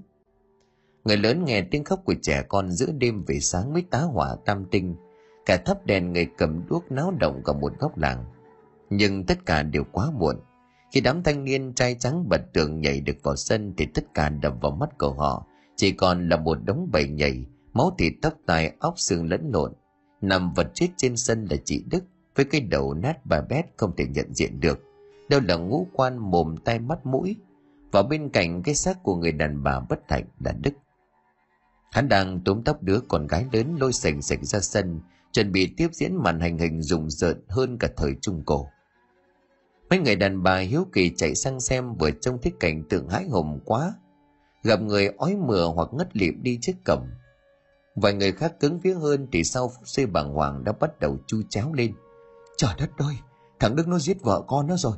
[1.04, 4.36] Người lớn nghe tiếng khóc của trẻ con giữa đêm về sáng mới tá hỏa
[4.46, 4.96] tam tinh.
[5.46, 8.26] Cả thắp đèn người cầm đuốc náo động cả một góc làng.
[8.90, 10.36] Nhưng tất cả đều quá muộn
[10.94, 14.30] khi đám thanh niên trai trắng bật tường nhảy được vào sân thì tất cả
[14.30, 18.34] đập vào mắt của họ chỉ còn là một đống bầy nhảy, máu thịt tóc
[18.46, 19.74] tai óc xương lẫn lộn.
[20.22, 22.04] Nằm vật chết trên sân là chị Đức
[22.36, 24.80] với cái đầu nát bà bét không thể nhận diện được.
[25.30, 27.36] Đâu là ngũ quan mồm tay mắt mũi
[27.92, 30.74] và bên cạnh cái xác của người đàn bà bất hạnh là Đức.
[31.92, 35.74] Hắn đang túm tóc đứa con gái lớn lôi sành sạch ra sân, chuẩn bị
[35.78, 38.68] tiếp diễn màn hành hình rùng rợn hơn cả thời Trung Cổ.
[39.90, 43.28] Mấy người đàn bà hiếu kỳ chạy sang xem vừa trông thấy cảnh tượng hãi
[43.30, 43.94] hùng quá.
[44.64, 47.08] Gặp người ói mửa hoặc ngất lịm đi trước cổng.
[47.96, 51.18] Vài người khác cứng vía hơn thì sau phút giây bàng hoàng đã bắt đầu
[51.28, 51.94] chu chéo lên.
[52.58, 53.16] Trời đất ơi,
[53.60, 54.98] thằng Đức nó giết vợ con nó rồi.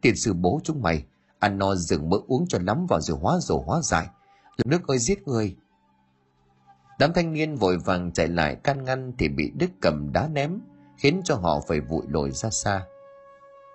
[0.00, 1.04] Tiền sư bố chúng mày,
[1.38, 4.06] ăn no rừng mỡ uống cho lắm vào rồi hóa rổ hóa dại.
[4.64, 5.56] Đức ơi giết người.
[6.98, 10.60] Đám thanh niên vội vàng chạy lại can ngăn thì bị Đức cầm đá ném,
[10.96, 12.86] khiến cho họ phải vụi lồi ra xa.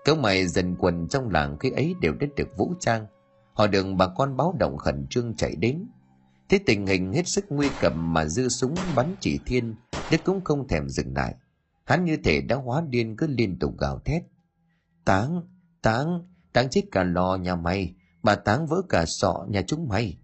[0.06, 3.08] Cớ mày dần quần trong làng khi ấy đều đã được vũ trang.
[3.54, 5.88] Họ được bà con báo động khẩn trương chạy đến.
[6.50, 9.76] Thế tình hình hết sức nguy cầm mà dư súng bắn chỉ thiên,
[10.12, 11.36] Đức cũng không thèm dừng lại.
[11.84, 14.24] Hắn như thể đã hóa điên cứ liên tục gào thét.
[15.06, 15.42] Táng,
[15.82, 16.24] táng,
[16.54, 17.94] táng chết cả lò nhà mày,
[18.24, 20.18] bà táng vỡ cả sọ nhà chúng mày.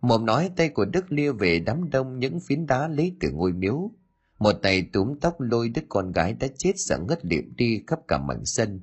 [0.00, 3.52] Mồm nói tay của Đức lia về đám đông những phiến đá lấy từ ngôi
[3.52, 3.90] miếu,
[4.38, 7.98] một tay túm tóc lôi đứa con gái đã chết sợ ngất liệm đi khắp
[8.08, 8.80] cả mảnh sân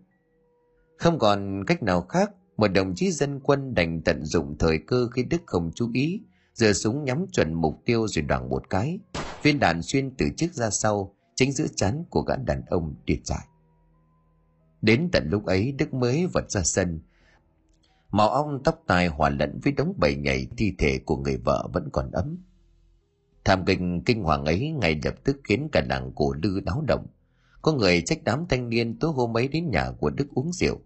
[0.97, 5.07] không còn cách nào khác một đồng chí dân quân đành tận dụng thời cơ
[5.07, 6.21] khi đức không chú ý,
[6.53, 8.99] giơ súng nhắm chuẩn mục tiêu rồi đoảng một cái.
[9.43, 13.19] Viên đạn xuyên từ trước ra sau, chính giữa chắn của gã đàn ông tuyệt
[13.25, 13.47] dài
[14.81, 16.99] đến tận lúc ấy, đức mới vật ra sân.
[18.11, 21.67] Màu ong tóc tai hòa lẫn với đống bầy nhảy, thi thể của người vợ
[21.73, 22.37] vẫn còn ấm.
[23.45, 27.07] Thảm kịch kinh hoàng ấy ngay lập tức khiến cả làng cổ lư náo động.
[27.61, 30.81] Có người trách đám thanh niên tối hôm ấy đến nhà của đức uống rượu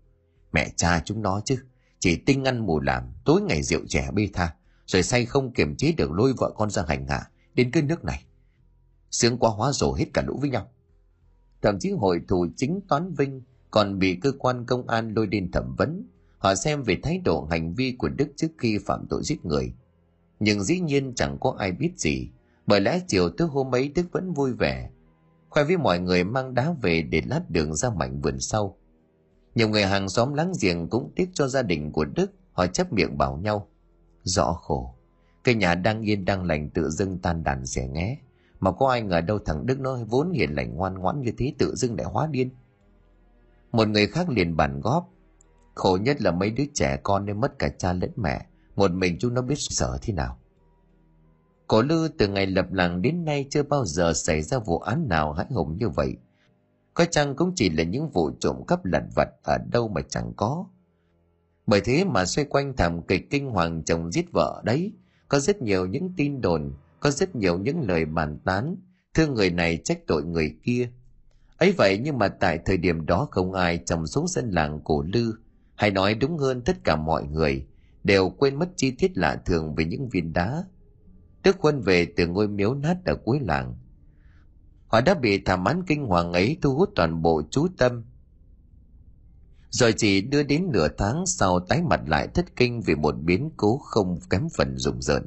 [0.54, 1.58] mẹ cha chúng nó chứ.
[2.00, 5.76] Chỉ tinh ăn mù làm, tối ngày rượu trẻ bê tha, rồi say không kiềm
[5.76, 8.24] chế được lôi vợ con ra hành hạ đến cái nước này.
[9.12, 10.68] Sướng quá hóa rồ hết cả lũ với nhau.
[11.62, 13.42] Thậm chí hội thủ chính toán vinh,
[13.72, 16.08] còn bị cơ quan công an lôi đến thẩm vấn.
[16.38, 19.74] Họ xem về thái độ hành vi của đức trước khi phạm tội giết người.
[20.40, 22.30] Nhưng dĩ nhiên chẳng có ai biết gì,
[22.68, 24.90] bởi lẽ chiều tới hôm ấy đức vẫn vui vẻ,
[25.50, 28.78] khoe với mọi người mang đá về để lát đường ra mảnh vườn sau
[29.56, 32.94] nhiều người hàng xóm láng giềng cũng tiếc cho gia đình của đức, họ chấp
[32.94, 33.68] miệng bảo nhau,
[34.24, 34.96] rõ khổ
[35.44, 38.18] cây nhà đang yên đang lành tự dưng tan đàn xẻ nghé,
[38.60, 41.54] mà có ai ngờ đâu thằng đức nó vốn hiền lành ngoan ngoãn như thế
[41.58, 42.50] tự dưng lại hóa điên.
[43.72, 45.10] Một người khác liền bàn góp,
[45.76, 48.46] khổ nhất là mấy đứa trẻ con nên mất cả cha lẫn mẹ,
[48.76, 50.38] một mình chúng nó biết sợ thế nào?
[51.68, 55.08] Cổ lư từ ngày lập làng đến nay chưa bao giờ xảy ra vụ án
[55.08, 56.18] nào hãi hùng như vậy
[56.94, 60.34] có chăng cũng chỉ là những vụ trộm cắp lặt vặt ở đâu mà chẳng
[60.36, 60.66] có.
[61.68, 64.94] Bởi thế mà xoay quanh thảm kịch kinh hoàng chồng giết vợ đấy,
[65.28, 68.76] có rất nhiều những tin đồn, có rất nhiều những lời bàn tán
[69.14, 70.90] thương người này trách tội người kia.
[71.58, 75.02] Ấy vậy nhưng mà tại thời điểm đó không ai trong số dân làng cổ
[75.02, 75.34] lư,
[75.76, 77.66] hay nói đúng hơn tất cả mọi người,
[78.04, 80.64] đều quên mất chi tiết lạ thường về những viên đá.
[81.44, 83.76] Đức quân về từ ngôi miếu nát ở cuối làng
[84.92, 88.04] họ đã bị thảm án kinh hoàng ấy thu hút toàn bộ chú tâm.
[89.70, 93.52] Rồi chỉ đưa đến nửa tháng sau tái mặt lại thất kinh vì một biến
[93.58, 95.26] cố không kém phần rùng rợn.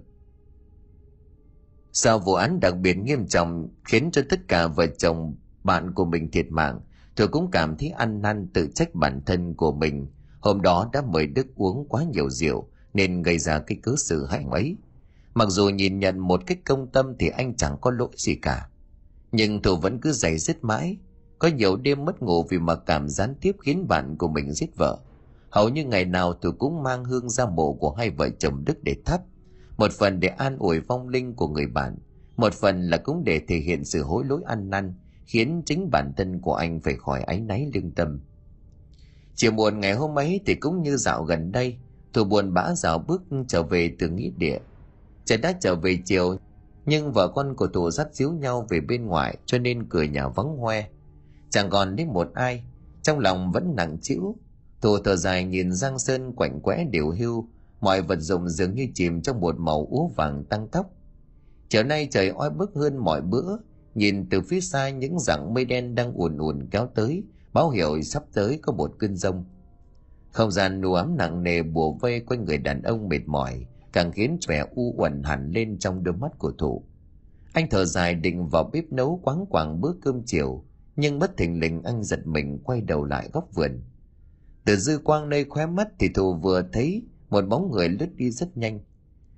[1.93, 6.05] Sau vụ án đặc biệt nghiêm trọng khiến cho tất cả vợ chồng bạn của
[6.05, 6.81] mình thiệt mạng,
[7.17, 10.07] tôi cũng cảm thấy ăn năn tự trách bản thân của mình.
[10.41, 14.27] Hôm đó đã mời đức uống quá nhiều rượu nên gây ra cái cớ sự
[14.27, 14.77] hại ấy.
[15.35, 18.69] Mặc dù nhìn nhận một cách công tâm thì anh chẳng có lỗi gì cả
[19.37, 20.97] nhưng thù vẫn cứ dày dứt mãi.
[21.39, 24.77] Có nhiều đêm mất ngủ vì mặc cảm gián tiếp khiến bạn của mình giết
[24.77, 24.99] vợ.
[25.51, 28.85] Hầu như ngày nào tôi cũng mang hương ra mộ của hai vợ chồng đức
[28.85, 29.21] để thắp.
[29.77, 31.97] Một phần để an ủi vong linh của người bạn,
[32.37, 36.13] một phần là cũng để thể hiện sự hối lỗi ăn năn, khiến chính bản
[36.17, 38.21] thân của anh phải khỏi áy náy lương tâm.
[39.35, 41.77] Chiều muộn ngày hôm ấy thì cũng như dạo gần đây
[42.13, 44.59] thù buồn bã dạo bước trở về từ nghĩa địa.
[45.25, 46.37] Trời đã trở về chiều
[46.87, 50.29] nhưng vợ con của thủ dắt díu nhau về bên ngoài cho nên cửa nhà
[50.29, 50.85] vắng hoe.
[51.51, 52.65] Chẳng còn đến một ai,
[53.03, 54.37] trong lòng vẫn nặng trĩu.
[54.81, 57.49] Thủ thở dài nhìn giang sơn quạnh quẽ điều hưu,
[57.81, 60.91] mọi vật dụng dường như chìm trong một màu úa vàng tăng tóc
[61.75, 63.57] chiều nay trời oi bức hơn mọi bữa,
[63.95, 67.23] nhìn từ phía xa những dặng mây đen đang ùn ùn kéo tới,
[67.53, 69.45] báo hiệu sắp tới có một cơn rông.
[70.31, 74.13] Không gian nù ấm nặng nề bùa vây quanh người đàn ông mệt mỏi càng
[74.13, 76.85] khiến vẻ u uẩn hẳn lên trong đôi mắt của thủ
[77.55, 80.65] anh thở dài định vào bếp nấu quáng quàng bữa cơm chiều,
[80.97, 83.83] nhưng bất thình lình anh giật mình quay đầu lại góc vườn.
[84.65, 88.31] Từ dư quang nơi khóe mắt thì thủ vừa thấy một bóng người lướt đi
[88.31, 88.81] rất nhanh.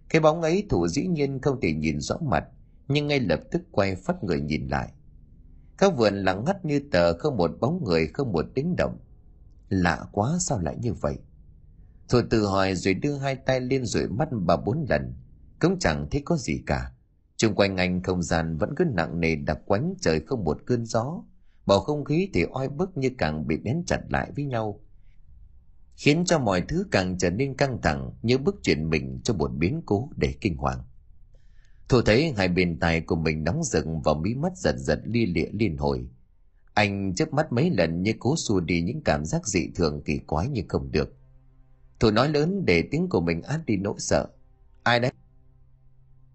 [0.08, 2.44] Cái bóng ấy thủ dĩ nhiên không thể nhìn rõ mặt,
[2.88, 4.92] nhưng ngay lập tức quay phát người nhìn lại.
[5.78, 8.98] Các vườn lặng ngắt như tờ, không một bóng người, không một tiếng động.
[9.68, 11.18] Lạ quá, sao lại như vậy?
[12.08, 15.14] Thôi tự hỏi rồi đưa hai tay lên rồi mắt bà bốn lần.
[15.60, 16.92] Cũng chẳng thấy có gì cả.
[17.36, 20.84] Trung quanh anh không gian vẫn cứ nặng nề đặc quánh trời không một cơn
[20.84, 21.22] gió.
[21.66, 24.80] Bầu không khí thì oi bức như càng bị bén chặt lại với nhau.
[25.96, 29.50] Khiến cho mọi thứ càng trở nên căng thẳng như bước chuyển mình cho một
[29.54, 30.84] biến cố để kinh hoàng.
[31.88, 35.26] Thu thấy hai bên tai của mình nóng rực và mí mắt giật giật li
[35.26, 36.08] lịa liên hồi.
[36.74, 40.18] Anh chớp mắt mấy lần như cố xua đi những cảm giác dị thường kỳ
[40.18, 41.16] quái như không được
[42.00, 44.26] thủ nói lớn để tiếng của mình át đi nỗi sợ.
[44.82, 45.12] Ai đấy?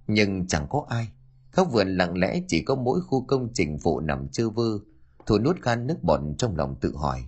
[0.07, 1.07] Nhưng chẳng có ai.
[1.51, 4.79] khóc vườn lặng lẽ chỉ có mỗi khu công trình phụ nằm chơ vơ.
[5.25, 7.23] thủ nuốt gan nước bọt trong lòng tự hỏi.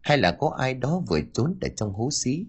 [0.00, 2.46] Hay là có ai đó vừa trốn ở trong hố xí?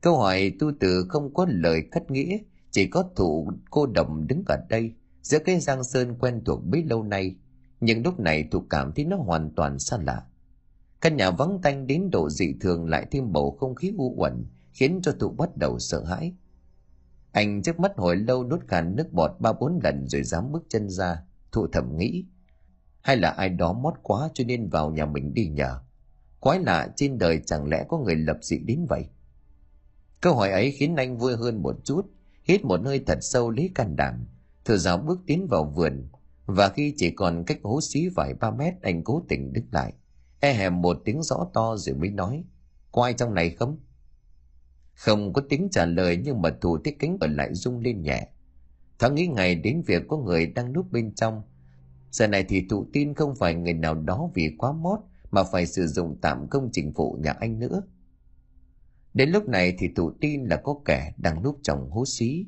[0.00, 2.38] Câu hỏi tu tử không có lời cắt nghĩa,
[2.70, 4.92] chỉ có thủ cô đồng đứng ở đây,
[5.22, 7.36] giữa cái giang sơn quen thuộc bấy lâu nay
[7.80, 10.22] nhưng lúc này thủ cảm thấy nó hoàn toàn xa lạ
[11.06, 14.46] căn nhà vắng tanh đến độ dị thường lại thêm bầu không khí u uẩn,
[14.72, 16.32] khiến cho thụ bắt đầu sợ hãi.
[17.32, 20.64] Anh trước mắt hồi lâu nuốt cạn nước bọt ba bốn lần rồi dám bước
[20.68, 21.22] chân ra.
[21.52, 22.24] Thụ thầm nghĩ,
[23.02, 25.80] hay là ai đó mót quá cho nên vào nhà mình đi nhờ?
[26.40, 29.06] Quái lạ, trên đời chẳng lẽ có người lập dị đến vậy?
[30.20, 32.06] Câu hỏi ấy khiến anh vui hơn một chút,
[32.44, 34.26] hít một hơi thật sâu lấy can đảm.
[34.64, 36.08] Thử giáo bước tiến vào vườn,
[36.46, 39.92] và khi chỉ còn cách hố xí vài ba mét, anh cố tình đứng lại
[40.46, 42.44] e hèm một tiếng rõ to rồi mới nói
[42.92, 43.78] có ai trong này không?
[44.94, 48.28] Không có tiếng trả lời nhưng mà thủ tiết kính ở lại rung lên nhẹ.
[48.98, 51.42] Thoáng nghĩ ngày đến việc có người đang núp bên trong.
[52.10, 55.66] Giờ này thì thụ tin không phải người nào đó vì quá mót mà phải
[55.66, 57.82] sử dụng tạm công trình phụ nhà anh nữa.
[59.14, 62.46] Đến lúc này thì thụ tin là có kẻ đang núp trong hố xí.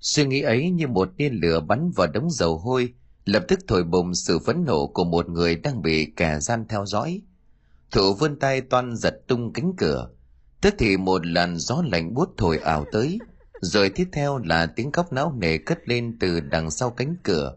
[0.00, 2.94] Suy nghĩ ấy như một tia lửa bắn vào đống dầu hôi
[3.28, 6.86] lập tức thổi bùng sự phẫn nộ của một người đang bị kẻ gian theo
[6.86, 7.20] dõi.
[7.90, 10.08] Thủ vươn tay toan giật tung cánh cửa.
[10.60, 13.18] Tức thì một làn gió lạnh buốt thổi ảo tới,
[13.60, 17.56] rồi tiếp theo là tiếng khóc não nề cất lên từ đằng sau cánh cửa.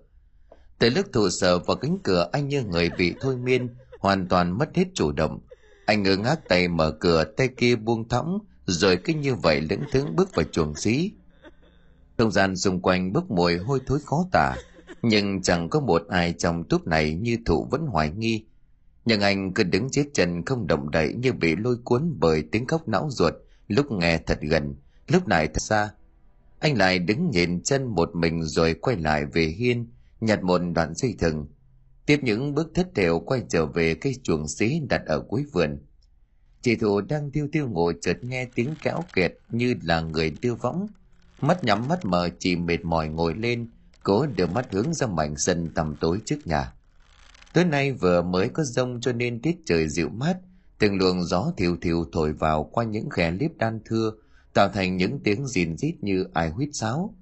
[0.80, 4.58] Từ lúc thủ sợ vào cánh cửa, anh như người bị thôi miên, hoàn toàn
[4.58, 5.40] mất hết chủ động.
[5.86, 9.84] Anh ngơ ngác tay mở cửa, tay kia buông thõng, rồi cứ như vậy lững
[9.92, 11.12] thững bước vào chuồng xí.
[12.18, 14.56] Không gian xung quanh bốc mùi hôi thối khó tả
[15.02, 18.46] nhưng chẳng có một ai trong túp này như thụ vẫn hoài nghi.
[19.06, 22.66] Nhưng anh cứ đứng chết chân không động đậy như bị lôi cuốn bởi tiếng
[22.66, 23.34] khóc não ruột,
[23.68, 24.76] lúc nghe thật gần,
[25.08, 25.90] lúc này thật xa.
[26.60, 29.88] Anh lại đứng nhìn chân một mình rồi quay lại về hiên,
[30.22, 31.48] nhặt một đoạn dây thừng.
[32.06, 35.80] Tiếp những bước thất thểu quay trở về cây chuồng xí đặt ở cuối vườn.
[36.62, 40.56] Chị thụ đang tiêu tiêu ngồi chợt nghe tiếng kéo kẹt như là người tiêu
[40.56, 40.88] võng.
[41.42, 43.70] Mắt nhắm mắt mờ, chị mệt mỏi ngồi lên
[44.04, 46.74] cố đưa mắt hướng ra mảnh sân tầm tối trước nhà.
[47.54, 50.38] Tối nay vừa mới có rông cho nên tiết trời dịu mát,
[50.80, 54.12] từng luồng gió thiều thiều thổi vào qua những khe liếp đan thưa,
[54.54, 57.16] tạo thành những tiếng rìn rít như ai huýt sáo.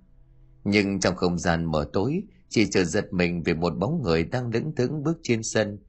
[0.64, 4.52] Nhưng trong không gian mở tối chị chợt giật mình về một bóng người đang
[4.52, 5.80] đứng thững bước trên sân.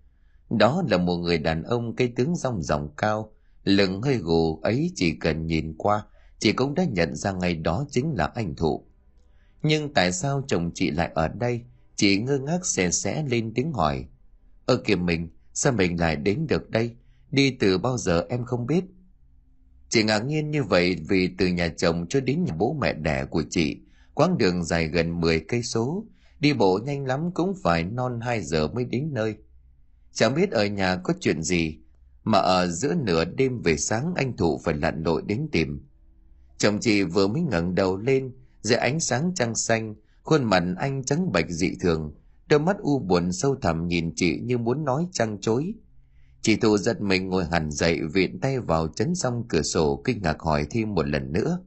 [0.51, 3.33] Đó là một người đàn ông cây tướng rong ròng cao,
[3.65, 6.05] lưng hơi gù ấy chỉ cần nhìn qua
[6.39, 8.85] chị cũng đã nhận ra ngay đó chính là anh thụ
[9.63, 11.61] nhưng tại sao chồng chị lại ở đây?
[11.97, 14.07] Chị ngơ ngác xè xẽ lên tiếng hỏi.
[14.67, 16.97] Ơ kìa mình, sao mình lại đến được đây?
[17.31, 18.85] Đi từ bao giờ em không biết?
[19.89, 23.25] Chị ngạc nhiên như vậy vì từ nhà chồng cho đến nhà bố mẹ đẻ
[23.25, 23.77] của chị,
[24.15, 26.05] quãng đường dài gần 10 cây số.
[26.41, 29.35] Đi bộ nhanh lắm cũng phải non 2 giờ mới đến nơi.
[30.13, 31.79] Chẳng biết ở nhà có chuyện gì,
[32.25, 35.87] mà ở giữa nửa đêm về sáng anh thụ phải lặn lội đến tìm.
[36.59, 38.33] Chồng chị vừa mới ngẩng đầu lên
[38.63, 42.15] dưới ánh sáng trăng xanh, khuôn mặt anh trắng bệch dị thường.
[42.47, 45.75] Đôi mắt u buồn sâu thẳm nhìn chị như muốn nói trăng chối.
[46.43, 50.23] Chị thụ giật mình ngồi hẳn dậy viện tay vào chấn xong cửa sổ, kinh
[50.23, 51.61] ngạc hỏi thêm một lần nữa.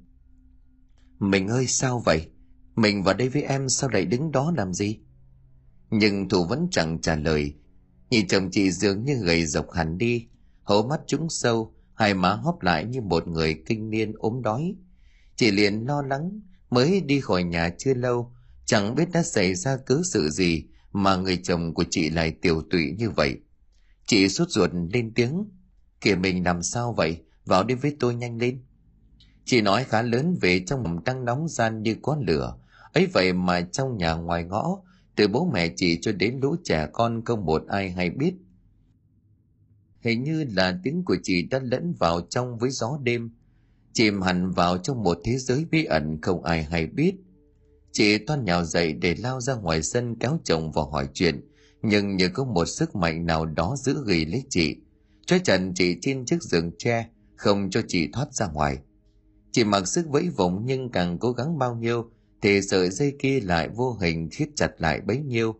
[1.19, 2.29] Mình ơi, sao vậy?
[2.75, 4.99] Mình vào đây với em sao lại đứng đó làm gì?
[5.89, 7.53] Nhưng thủ vẫn chẳng trả lời.
[8.09, 10.27] Nhìn chồng chị dường như gầy dọc hẳn đi,
[10.63, 14.75] hố mắt trúng sâu, hai má hóp lại như một người kinh niên ốm đói.
[15.35, 16.41] Chị liền lo lắng
[16.73, 18.33] mới đi khỏi nhà chưa lâu,
[18.65, 22.61] chẳng biết đã xảy ra cớ sự gì mà người chồng của chị lại tiểu
[22.71, 23.37] tụy như vậy.
[24.05, 25.45] Chị sốt ruột lên tiếng
[26.01, 27.17] kìa mình làm sao vậy?
[27.45, 28.63] Vào đi với tôi nhanh lên.
[29.45, 32.57] Chị nói khá lớn về trong mầm đang nóng gian như có lửa,
[32.93, 34.77] ấy vậy mà trong nhà ngoài ngõ,
[35.15, 38.33] từ bố mẹ chị cho đến lũ trẻ con không một ai hay biết.
[40.01, 43.31] Hình như là tiếng của chị đã lẫn vào trong với gió đêm
[43.93, 47.13] chìm hẳn vào trong một thế giới bí ẩn không ai hay biết.
[47.91, 51.49] Chị toan nhào dậy để lao ra ngoài sân kéo chồng vào hỏi chuyện,
[51.81, 54.75] nhưng như có một sức mạnh nào đó giữ ghi lấy chị.
[55.25, 58.77] Trói trần chị trên chiếc giường tre, không cho chị thoát ra ngoài.
[59.51, 63.39] Chị mặc sức vẫy vùng nhưng càng cố gắng bao nhiêu thì sợi dây kia
[63.39, 65.55] lại vô hình thiết chặt lại bấy nhiêu.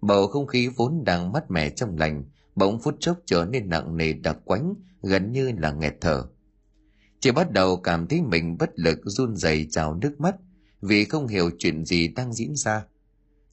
[0.00, 3.96] Bầu không khí vốn đang mát mẻ trong lành bỗng phút chốc trở nên nặng
[3.96, 6.24] nề đặc quánh, gần như là nghẹt thở
[7.24, 10.36] chị bắt đầu cảm thấy mình bất lực, run rẩy, trào nước mắt
[10.82, 12.84] vì không hiểu chuyện gì đang diễn ra.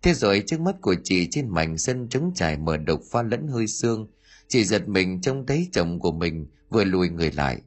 [0.02, 3.48] Thế rồi trước mắt của chị trên mảnh sân trống trải mở độc pha lẫn
[3.48, 4.08] hơi xương
[4.48, 7.62] chị giật mình trông thấy chồng của mình vừa lùi người lại,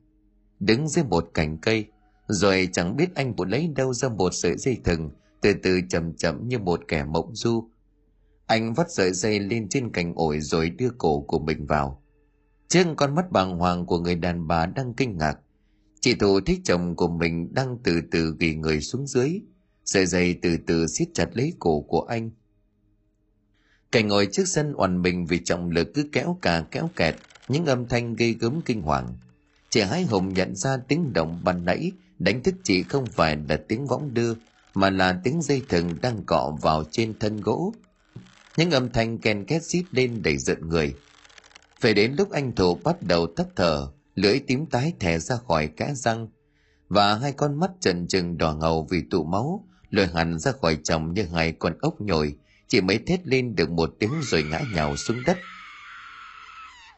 [0.60, 1.86] đứng dưới một cành cây,
[2.28, 6.16] rồi chẳng biết anh vừa lấy đâu ra một sợi dây thừng từ từ chậm
[6.16, 7.68] chậm như một kẻ mộng du.
[8.46, 12.02] Anh vắt sợi dây lên trên cành ổi rồi đưa cổ của mình vào.
[12.68, 15.38] Trước con mắt bàng hoàng của người đàn bà đang kinh ngạc
[16.04, 19.40] chị thù thấy chồng của mình đang từ từ ghi người xuống dưới,
[19.84, 22.30] sợi dây từ từ siết chặt lấy cổ của anh.
[23.92, 27.14] Cảnh ngồi trước sân oằn mình vì trọng lực cứ kéo cà kéo kẹt,
[27.48, 29.16] những âm thanh gây gớm kinh hoàng.
[29.70, 33.56] Chị hái hùng nhận ra tiếng động ban nãy đánh thức chị không phải là
[33.68, 34.34] tiếng võng đưa,
[34.74, 37.74] mà là tiếng dây thừng đang cọ vào trên thân gỗ.
[38.56, 40.94] Những âm thanh ken két xít lên đầy giận người.
[41.80, 45.66] Phải đến lúc anh thủ bắt đầu thất thở lưỡi tím tái thẻ ra khỏi
[45.66, 46.28] kẽ răng,
[46.88, 50.78] và hai con mắt trần trừng đỏ ngầu vì tụ máu lôi hẳn ra khỏi
[50.84, 52.36] chồng như hai con ốc nhồi.
[52.68, 55.38] Chỉ mới thét lên được một tiếng rồi ngã nhào xuống đất.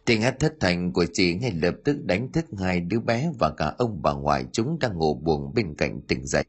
[0.05, 3.51] Tiếng hát thất thành của chị ngay lập tức đánh thức hai đứa bé và
[3.51, 6.45] cả ông bà ngoại chúng đang ngủ buồn bên cạnh tỉnh dậy.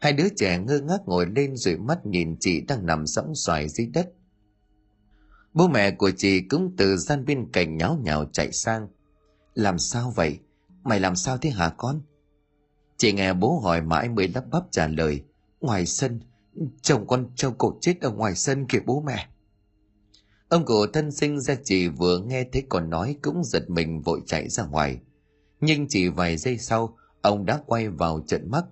[0.00, 3.68] Hai đứa trẻ ngơ ngác ngồi lên rồi mắt nhìn chị đang nằm sõng xoài
[3.68, 4.12] dưới đất.
[5.54, 8.88] Bố mẹ của chị cũng từ gian bên cạnh nháo nhào chạy sang
[9.54, 10.38] làm sao vậy?
[10.82, 12.00] Mày làm sao thế hả con?
[12.96, 15.22] Chị nghe bố hỏi mãi mới lắp bắp trả lời.
[15.60, 16.20] Ngoài sân,
[16.82, 19.28] chồng con trâu cổ chết ở ngoài sân kìa bố mẹ.
[20.48, 24.22] Ông cụ thân sinh ra chị vừa nghe thấy con nói cũng giật mình vội
[24.26, 25.00] chạy ra ngoài.
[25.60, 28.64] Nhưng chỉ vài giây sau, ông đã quay vào trận mắt.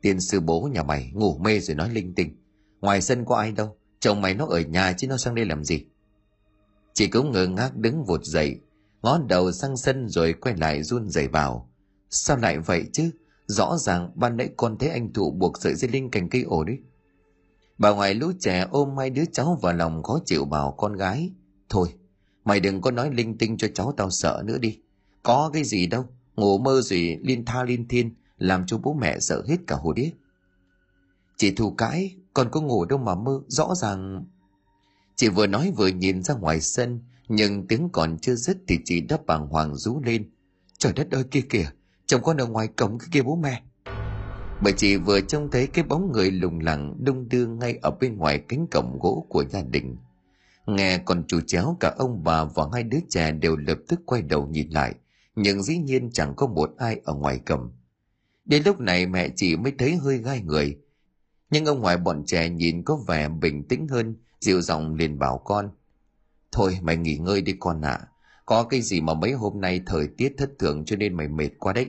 [0.00, 2.36] Tiên sư bố nhà mày ngủ mê rồi nói linh tinh.
[2.80, 5.64] Ngoài sân có ai đâu, chồng mày nó ở nhà chứ nó sang đây làm
[5.64, 5.84] gì?
[6.94, 8.60] Chị cũng ngơ ngác đứng vụt dậy
[9.02, 11.70] ngó đầu sang sân rồi quay lại run rẩy vào
[12.10, 13.10] sao lại vậy chứ?
[13.46, 16.64] Rõ ràng ban nãy con thấy anh thụ buộc sợi dây linh cành cây ổ
[16.64, 16.78] đấy.
[17.78, 21.32] Bà ngoại lũ trẻ ôm hai đứa cháu vào lòng khó chịu bảo con gái,
[21.68, 21.88] thôi,
[22.44, 24.78] mày đừng có nói linh tinh cho cháu tao sợ nữa đi.
[25.22, 26.04] Có cái gì đâu,
[26.36, 29.92] ngủ mơ gì liên tha liên thiên, làm cho bố mẹ sợ hết cả hồ
[29.92, 30.12] điếc
[31.38, 34.24] chị thù cãi còn có ngủ đâu mà mơ, rõ ràng.
[35.16, 39.00] Chị vừa nói vừa nhìn ra ngoài sân nhưng tiếng còn chưa dứt thì chị
[39.00, 40.30] đã bàng hoàng rú lên.
[40.78, 41.70] Trời đất ơi, kia kìa,
[42.06, 43.62] chồng con ở ngoài cổng cái kia bố mẹ.
[44.62, 48.16] Bởi chị vừa trông thấy cái bóng người lùng lẳng đung đưa ngay ở bên
[48.16, 49.96] ngoài cánh cổng gỗ của gia đình.
[50.66, 54.22] Nghe còn chủ chéo cả ông bà và hai đứa trẻ đều lập tức quay
[54.22, 54.94] đầu nhìn lại,
[55.36, 57.72] nhưng dĩ nhiên chẳng có một ai ở ngoài cổng.
[58.44, 60.76] Đến lúc này mẹ chị mới thấy hơi gai người.
[61.50, 65.38] Nhưng ông ngoại bọn trẻ nhìn có vẻ bình tĩnh hơn, dịu giọng liền bảo
[65.38, 65.70] con
[66.52, 67.90] thôi mày nghỉ ngơi đi con ạ.
[67.90, 68.08] À.
[68.46, 71.50] có cái gì mà mấy hôm nay thời tiết thất thường cho nên mày mệt
[71.58, 71.86] quá đấy.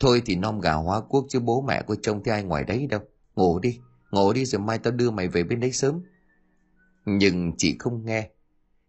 [0.00, 2.86] Thôi thì nom gà hóa quốc chứ bố mẹ có trông thấy ai ngoài đấy
[2.86, 3.00] đâu.
[3.34, 3.78] Ngủ đi
[4.10, 6.02] ngủ đi rồi mai tao đưa mày về bên đấy sớm.
[7.06, 8.30] Nhưng chị không nghe.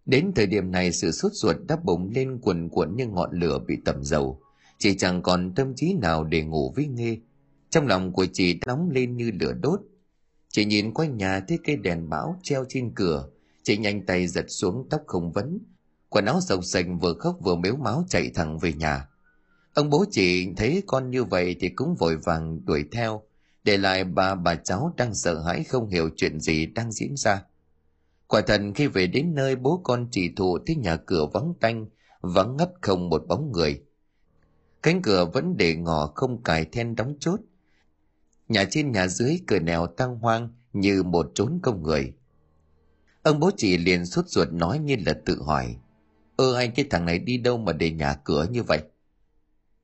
[0.05, 3.59] Đến thời điểm này sự sốt ruột đã bùng lên cuồn cuộn như ngọn lửa
[3.67, 4.41] bị tẩm dầu.
[4.77, 7.17] Chị chẳng còn tâm trí nào để ngủ với nghe
[7.73, 9.81] trong lòng của chị nóng lên như lửa đốt.
[10.49, 13.29] Chị nhìn quanh nhà thấy cây đèn bão treo trên cửa
[13.63, 15.59] chị nhanh tay giật xuống tóc không vấn.
[16.09, 19.07] Quần áo sộc sành vừa khóc vừa mếu máu chạy thẳng về nhà.
[19.73, 23.23] Ông bố chị thấy con như vậy thì cũng vội vàng đuổi theo,
[23.63, 27.43] để lại bà bà cháu đang sợ hãi không hiểu chuyện gì đang diễn ra.
[28.27, 31.85] Quả thật khi về đến nơi, bố con chị thụ thấy nhà cửa vắng tanh,
[32.21, 33.81] vắng ngắt không một bóng người.
[34.83, 37.39] Cánh cửa vẫn để ngỏ không cài then đóng chốt.
[38.47, 42.13] Nhà trên, nhà dưới, cửa nèo tăng hoang như một trốn công người
[43.23, 45.75] ông bố chị liền sốt ruột nói như là tự hỏi,
[46.35, 48.81] ơ anh cái thằng này đi đâu mà để nhà cửa như vậy?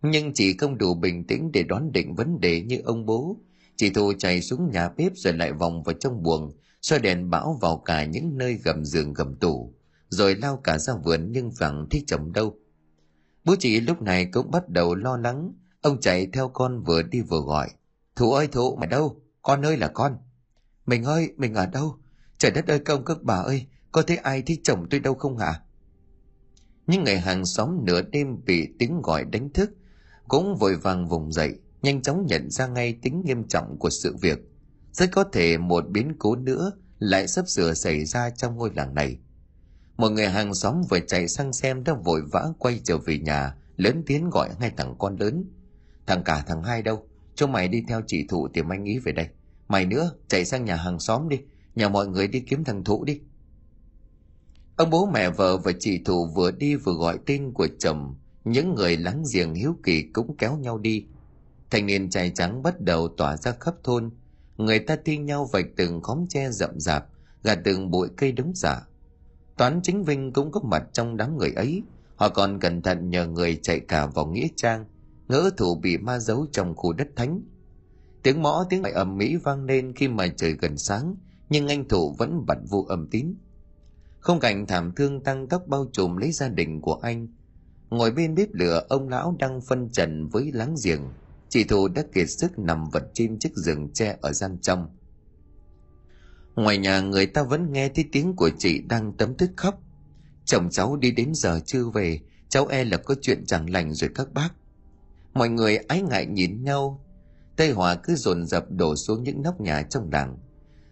[0.01, 3.37] Nhưng chị không đủ bình tĩnh để đoán định vấn đề như ông bố.
[3.75, 7.57] Chị thu chạy xuống nhà bếp rồi lại vòng vào trong buồng, soi đèn bão
[7.61, 9.73] vào cả những nơi gầm giường gầm tủ,
[10.09, 12.55] rồi lao cả ra vườn nhưng chẳng thấy chồng đâu.
[13.43, 15.53] Bố chị lúc này cũng bắt đầu lo lắng.
[15.81, 17.69] Ông chạy theo con vừa đi vừa gọi
[18.19, 19.21] thụ ơi thụ mày đâu?
[19.41, 20.17] Con ơi là con.
[20.85, 21.95] Mình ơi, mình ở đâu?
[22.39, 25.37] Trời đất ơi, công các bà ơi, có thấy ai thích chồng tôi đâu không
[25.37, 25.61] hả?
[26.87, 29.71] Những người hàng xóm nửa đêm bị tiếng gọi đánh thức,
[30.27, 34.15] cũng vội vàng vùng dậy, nhanh chóng nhận ra ngay tính nghiêm trọng của sự
[34.21, 34.39] việc.
[34.91, 38.93] Rất có thể một biến cố nữa lại sắp sửa xảy ra trong ngôi làng
[38.93, 39.17] này.
[39.97, 43.55] Một người hàng xóm vừa chạy sang xem đã vội vã quay trở về nhà,
[43.77, 45.45] lớn tiếng gọi ngay thằng con lớn.
[46.07, 47.07] Thằng cả thằng hai đâu?
[47.35, 49.27] Cho mày đi theo chị thụ tìm anh ý về đây.
[49.67, 51.37] Mày nữa, chạy sang nhà hàng xóm đi
[51.79, 53.19] nhà mọi người đi kiếm thằng thụ đi.
[54.75, 58.15] Ông bố mẹ vợ và chị thụ vừa đi vừa gọi tên của chồng.
[58.43, 61.05] Những người láng giềng hiếu kỳ cũng kéo nhau đi.
[61.69, 64.09] Thanh niên trai trắng bắt đầu tỏa ra khắp thôn.
[64.57, 67.05] Người ta thi nhau vạch từng khóm tre rậm rạp,
[67.43, 68.85] gạt từng bụi cây đống giả
[69.59, 71.83] toán chính vinh cũng có mặt trong đám người ấy.
[72.15, 74.85] Họ còn cẩn thận nhờ người chạy cả vào nghĩa trang,
[75.27, 77.41] ngỡ thủ bị ma giấu trong khu đất thánh.
[78.23, 81.15] Tiếng mõ tiếng ngoại ầm mỹ vang lên khi mà trời gần sáng
[81.49, 83.35] nhưng anh thủ vẫn bật vô âm tín.
[84.19, 87.27] Không cảnh thảm thương tăng tốc bao trùm lấy gia đình của anh.
[87.89, 91.01] Ngồi bên bếp lửa, ông lão đang phân trần với láng giềng.
[91.49, 94.89] Chị thủ đã kiệt sức nằm vật trên chiếc giường tre ở gian trong.
[96.55, 99.81] Ngoài nhà, người ta vẫn nghe thấy tiếng của chị đang tấm thức khóc.
[100.45, 102.19] Chồng cháu đi đến giờ chưa về,
[102.49, 104.49] cháu e là có chuyện chẳng lành rồi các bác.
[105.33, 107.05] Mọi người ái ngại nhìn nhau.
[107.55, 110.37] Tây hòa cứ dồn dập đổ xuống những nóc nhà trong làng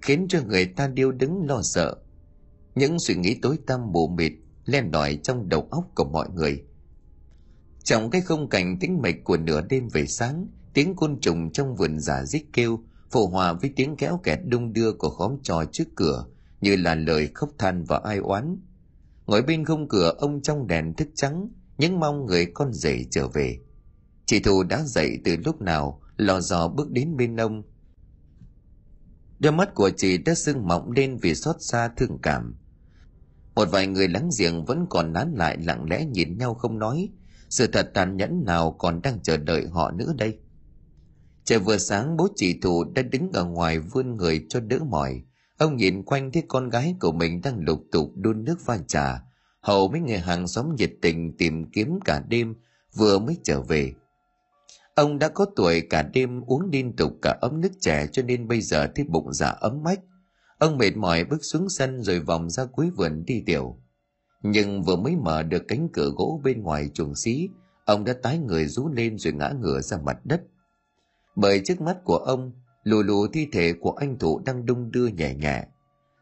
[0.01, 1.95] khiến cho người ta điêu đứng lo sợ.
[2.75, 4.33] Những suy nghĩ tối tăm mù mịt
[4.65, 6.63] len lỏi trong đầu óc của mọi người.
[7.83, 11.75] Trong cái khung cảnh tĩnh mịch của nửa đêm về sáng, tiếng côn trùng trong
[11.75, 12.79] vườn giả dích kêu
[13.11, 16.25] phù hòa với tiếng kéo kẹt đung đưa của khóm trò trước cửa,
[16.61, 18.57] như là lời khóc than và ai oán.
[19.25, 23.27] Ngồi bên khung cửa, ông trong đèn thức trắng, những mong người con rể trở
[23.27, 23.59] về.
[24.25, 27.63] Chị thù đã dậy từ lúc nào, lò dò bước đến bên ông
[29.39, 32.55] đôi mắt của chị đã sưng mọng lên vì xót xa thương cảm.
[33.55, 37.09] Một vài người láng giềng vẫn còn nán lại lặng lẽ nhìn nhau không nói.
[37.49, 40.37] Sự thật tàn nhẫn nào còn đang chờ đợi họ nữa đây?
[41.43, 45.21] Trời vừa sáng, bố chị thù đã đứng ở ngoài vươn người cho đỡ mỏi.
[45.57, 49.23] Ông nhìn quanh thấy con gái của mình đang lục tục đun nước pha trà.
[49.61, 52.55] Hầu mấy người hàng xóm nhiệt tình tìm kiếm cả đêm,
[52.95, 53.93] vừa mới trở về
[54.97, 58.47] ông đã có tuổi cả đêm uống liên tục cả ấm nước trẻ cho nên
[58.47, 59.99] bây giờ thấy bụng dạ ấm mách.
[60.57, 63.77] Ông mệt mỏi bước xuống sân rồi vòng ra cuối vườn đi tiểu.
[64.43, 67.49] Nhưng vừa mới mở được cánh cửa gỗ bên ngoài chuồng xí,
[67.85, 70.41] ông đã tái người rú lên rồi ngã ngửa ra mặt đất.
[71.35, 72.51] Bởi trước mắt của ông,
[72.83, 75.63] lù lù thi thể của anh thụ đang đung đưa nhẹ nhẹ.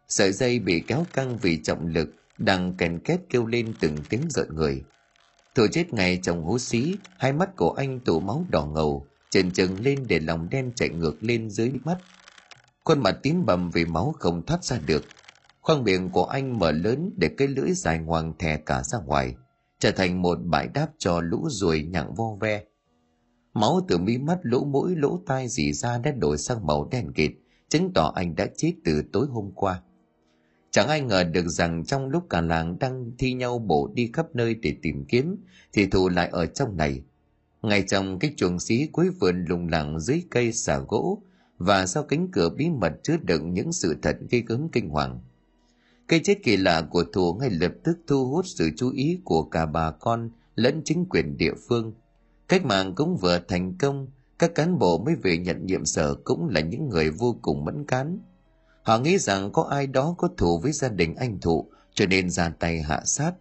[0.07, 4.21] Sợi dây bị kéo căng vì trọng lực đang kèn két kêu lên từng tiếng
[4.30, 4.84] rợn người
[5.56, 9.51] thụ chết ngày chồng hố xí, hai mắt của anh tụ máu đỏ ngầu, trần
[9.51, 11.97] trừng lên để lòng đen chạy ngược lên dưới mắt.
[12.84, 15.03] Khuôn mặt tím bầm vì máu không thoát ra được.
[15.62, 19.36] Khoang miệng của anh mở lớn để cái lưỡi dài ngoằng thè cả ra ngoài,
[19.80, 22.64] trở thành một bãi đáp cho lũ ruồi nhặng vo ve.
[23.53, 27.12] Máu từ mí mắt lỗ mũi lỗ tai dì ra đã đổi sang màu đen
[27.14, 27.32] kịt,
[27.70, 29.82] chứng tỏ anh đã chết từ tối hôm qua
[30.76, 34.26] chẳng ai ngờ được rằng trong lúc cả làng đang thi nhau bổ đi khắp
[34.34, 35.36] nơi để tìm kiếm,
[35.73, 37.01] thì thù lại ở trong này.
[37.61, 41.21] Ngay trong cái chuồng xí cuối vườn lùng lẳng dưới cây xà gỗ,
[41.57, 45.19] và sau cánh cửa bí mật chứa đựng những sự thật gây gớm kinh hoàng.
[46.07, 49.43] Cây chết kỳ lạ của thù ngay lập tức thu hút sự chú ý của
[49.43, 51.93] cả bà con lẫn chính quyền địa phương.
[52.47, 54.07] Cách mạng cũng vừa thành công,
[54.39, 57.86] các cán bộ mới về nhận nhiệm sở cũng là những người vô cùng mẫn
[57.86, 58.19] cán
[58.86, 62.29] họ nghĩ rằng có ai đó có thù với gia đình anh thụ, cho nên
[62.29, 63.33] ra tay hạ sát.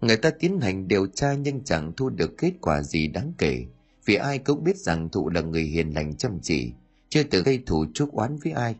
[0.00, 3.64] Người ta tiến hành điều tra nhưng chẳng thu được kết quả gì đáng kể,
[4.04, 6.72] vì ai cũng biết rằng thụ là người hiền lành chăm chỉ,
[7.08, 8.76] chưa từng gây thù chuốc oán với ai.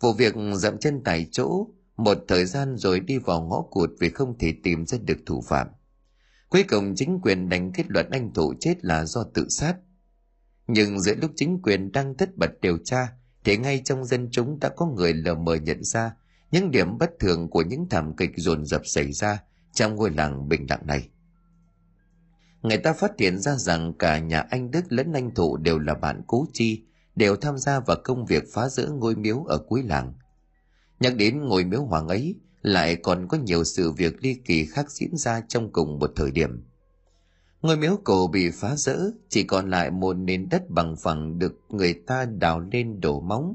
[0.00, 1.66] Vụ việc dậm chân tại chỗ,
[1.96, 5.40] một thời gian rồi đi vào ngõ cụt vì không thể tìm ra được thủ
[5.40, 5.66] phạm.
[6.48, 9.74] Cuối cùng chính quyền đánh kết luận anh thụ chết là do tự sát.
[10.66, 13.12] Nhưng giữa lúc chính quyền đang tất bật điều tra
[13.44, 16.12] thì ngay trong dân chúng đã có người lờ mờ nhận ra
[16.50, 20.48] những điểm bất thường của những thảm kịch dồn dập xảy ra trong ngôi làng
[20.48, 21.08] bình lặng này.
[22.62, 25.94] Người ta phát hiện ra rằng cả nhà anh đức lẫn anh thụ đều là
[25.94, 26.82] bạn cố chi,
[27.16, 30.14] đều tham gia vào công việc phá rỡ ngôi miếu ở cuối làng.
[31.00, 34.90] Nhắc đến ngôi miếu hoàng ấy, lại còn có nhiều sự việc ly kỳ khác
[34.90, 36.67] diễn ra trong cùng một thời điểm
[37.62, 38.98] ngôi miếu cổ bị phá rỡ
[39.28, 43.54] chỉ còn lại một nền đất bằng phẳng được người ta đào lên đổ móng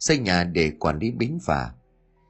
[0.00, 1.72] xây nhà để quản lý bến phà.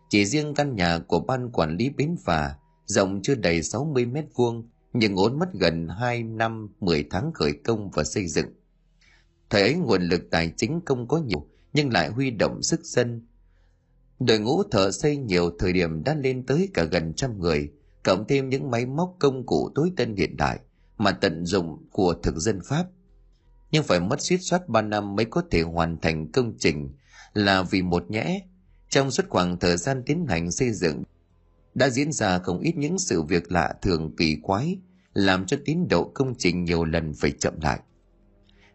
[0.09, 2.55] Chỉ riêng căn nhà của ban quản lý bến phà
[2.85, 7.53] rộng chưa đầy 60 mét vuông nhưng ốn mất gần 2 năm 10 tháng khởi
[7.65, 8.47] công và xây dựng.
[9.51, 13.27] Thời ấy nguồn lực tài chính không có nhiều nhưng lại huy động sức dân.
[14.21, 18.25] Đội ngũ thợ xây nhiều thời điểm đã lên tới cả gần trăm người, cộng
[18.29, 20.61] thêm những máy móc công cụ tối tân hiện đại
[21.01, 22.87] mà tận dụng của thực dân Pháp.
[23.71, 26.91] Nhưng phải mất suýt soát 3 năm mới có thể hoàn thành công trình
[27.35, 28.41] là vì một nhẽ.
[28.89, 31.03] Trong suốt khoảng thời gian tiến hành xây dựng
[31.75, 34.79] đã diễn ra không ít những sự việc lạ thường kỳ quái
[35.13, 37.81] làm cho tiến độ công trình nhiều lần phải chậm lại.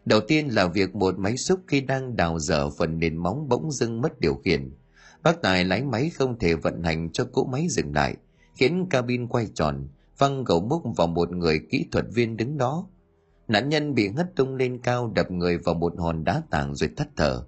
[0.04, 3.72] Đầu tiên là việc một máy xúc khi đang đào dở phần nền móng bỗng
[3.72, 4.70] dưng mất điều khiển–
[5.26, 8.16] Bác Tài lái máy không thể vận hành cho cỗ máy dừng lại,
[8.54, 12.86] khiến cabin quay tròn, văng gầu múc vào một người kỹ thuật viên đứng đó.
[13.48, 16.90] Nạn nhân bị ngất tung lên cao đập người vào một hòn đá tảng rồi
[16.96, 17.44] thắt thở.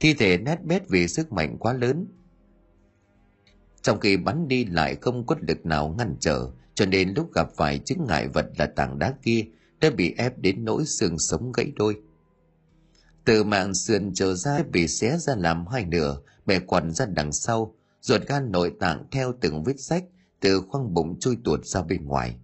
[0.00, 2.06] Thi thể nét bét vì sức mạnh quá lớn.
[3.82, 7.48] Trong khi bắn đi lại không có lực nào ngăn trở, cho nên lúc gặp
[7.56, 9.44] phải chứng ngại vật là tảng đá kia
[9.80, 11.96] đã bị ép đến nỗi xương sống gãy đôi.
[13.24, 17.32] Từ mạng sườn trở ra bị xé ra làm hai nửa, bẻ quằn ra đằng
[17.32, 20.04] sau, ruột gan nội tạng theo từng vết rách
[20.42, 22.36] từ khoang bụng trôi tuột ra bên ngoài.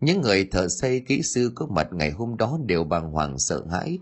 [0.00, 3.64] Những người thợ xây kỹ sư có mặt ngày hôm đó đều bàng hoàng sợ
[3.70, 3.98] hãi.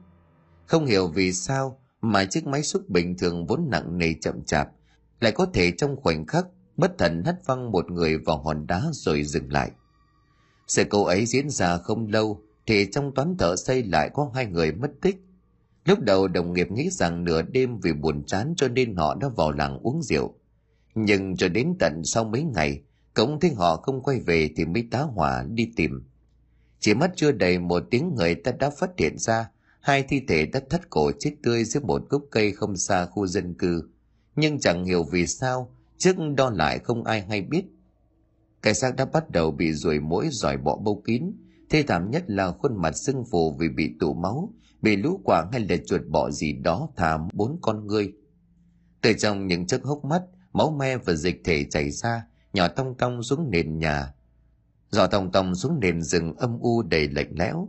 [0.66, 4.68] Không hiểu vì sao mà chiếc máy xúc bình thường vốn nặng nề chậm chạp
[5.20, 6.46] lại có thể trong khoảnh khắc
[6.76, 9.70] bất thần hất văng một người vào hòn đá rồi dừng lại.
[10.66, 14.46] Sự cố ấy diễn ra không lâu thì trong toán thợ xây lại có hai
[14.46, 15.16] người mất tích
[15.84, 19.28] Lúc đầu đồng nghiệp nghĩ rằng nửa đêm vì buồn chán cho nên họ đã
[19.28, 20.34] vào làng uống rượu.
[20.94, 22.80] Nhưng cho đến tận sau mấy ngày,
[23.14, 26.02] cổng thấy họ không quay về thì mới tá hỏa đi tìm.
[26.80, 29.50] Chỉ mất chưa đầy một tiếng người ta đã phát hiện ra,
[29.80, 33.26] hai thi thể đã thất cổ chết tươi dưới một gốc cây không xa khu
[33.26, 33.88] dân cư.
[34.36, 37.64] Nhưng chẳng hiểu vì sao, trước đo lại không ai hay biết.
[38.62, 41.32] Cái xác đã bắt đầu bị ruồi mũi giỏi bọ bâu kín.
[41.70, 44.52] Thê thảm nhất là khuôn mặt sưng phù vì bị tụ máu,
[44.82, 48.12] bị lũ quạng hay là chuột bọ gì đó thả bốn con ngươi.
[49.00, 52.94] Từ trong những chiếc hốc mắt, máu me và dịch thể chảy ra nhỏ tong
[52.94, 54.12] tong xuống nền nhà.
[54.90, 57.68] Giò tông tông xuống nền rừng âm u đầy lạnh lẽo.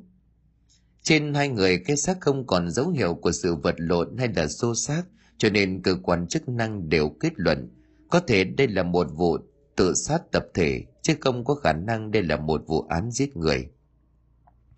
[1.01, 4.47] Trên hai người cái xác không còn dấu hiệu của sự vật lộn hay là
[4.47, 5.03] xô xác,
[5.37, 7.69] cho nên cơ quan chức năng đều kết luận,
[8.09, 9.37] có thể đây là một vụ
[9.75, 13.37] tự sát tập thể, chứ không có khả năng đây là một vụ án giết
[13.37, 13.69] người.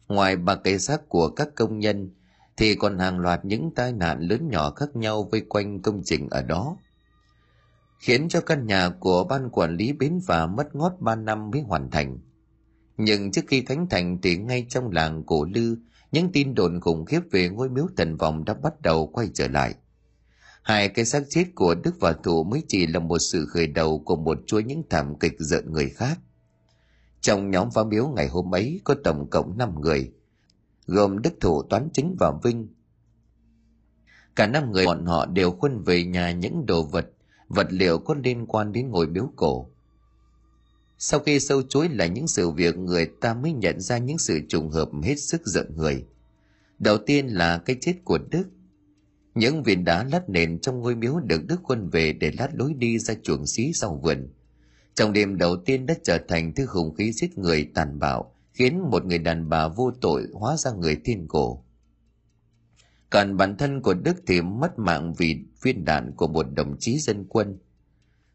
[0.07, 2.11] Ngoài ba cái xác của các công nhân,
[2.57, 6.27] thì còn hàng loạt những tai nạn lớn nhỏ khác nhau vây quanh công trình
[6.29, 6.77] ở đó
[7.99, 11.61] khiến cho căn nhà của ban quản lý bến phà mất ngót ba năm mới
[11.61, 12.19] hoàn thành.
[12.97, 15.77] Nhưng trước khi khánh thành thì ngay trong làng cổ lư
[16.11, 19.47] những tin đồn khủng khiếp về ngôi miếu thần vòng đã bắt đầu quay trở
[19.47, 19.75] lại.
[20.61, 23.99] Hai cái xác chết của đức và thủ mới chỉ là một sự khởi đầu
[23.99, 26.19] của một chuỗi những thảm kịch giận người khác.
[27.21, 30.11] Trong nhóm phá miếu ngày hôm ấy có tổng cộng 5 người,
[30.87, 32.67] gồm Đức Thủ Toán Chính và Vinh.
[34.35, 37.09] Cả năm người bọn họ đều khuân về nhà những đồ vật,
[37.47, 39.69] vật liệu có liên quan đến ngôi miếu cổ.
[40.97, 44.39] Sau khi sâu chuối là những sự việc, người ta mới nhận ra những sự
[44.49, 46.05] trùng hợp hết sức giận người.
[46.79, 48.43] Đầu tiên là cái chết của Đức.
[49.35, 52.73] Những viên đá lát nền trong ngôi miếu được Đức quân về để lát lối
[52.73, 54.29] đi ra chuồng xí sau vườn
[54.95, 58.79] trong đêm đầu tiên đã trở thành thứ hùng khí giết người tàn bạo, khiến
[58.91, 61.64] một người đàn bà vô tội hóa ra người thiên cổ
[63.09, 66.97] còn bản thân của đức thì mất mạng vì viên đạn của một đồng chí
[66.99, 67.57] dân quân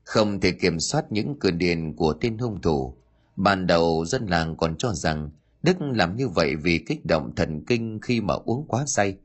[0.02, 2.94] không thể kiểm soát những cơn điên của tên hung thủ
[3.36, 5.30] ban đầu dân làng còn cho rằng
[5.62, 9.16] đức làm như vậy vì kích động thần kinh khi mà uống quá say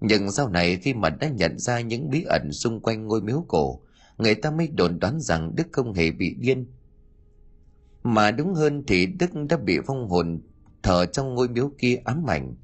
[0.00, 3.44] nhưng sau này khi mà đã nhận ra những bí ẩn xung quanh ngôi miếu
[3.48, 3.80] cổ,
[4.18, 6.66] người ta mới đồn đoán rằng Đức không hề bị điên.
[8.02, 10.40] Mà đúng hơn thì Đức đã bị vong hồn
[10.82, 12.54] thờ trong ngôi miếu kia ám ảnh.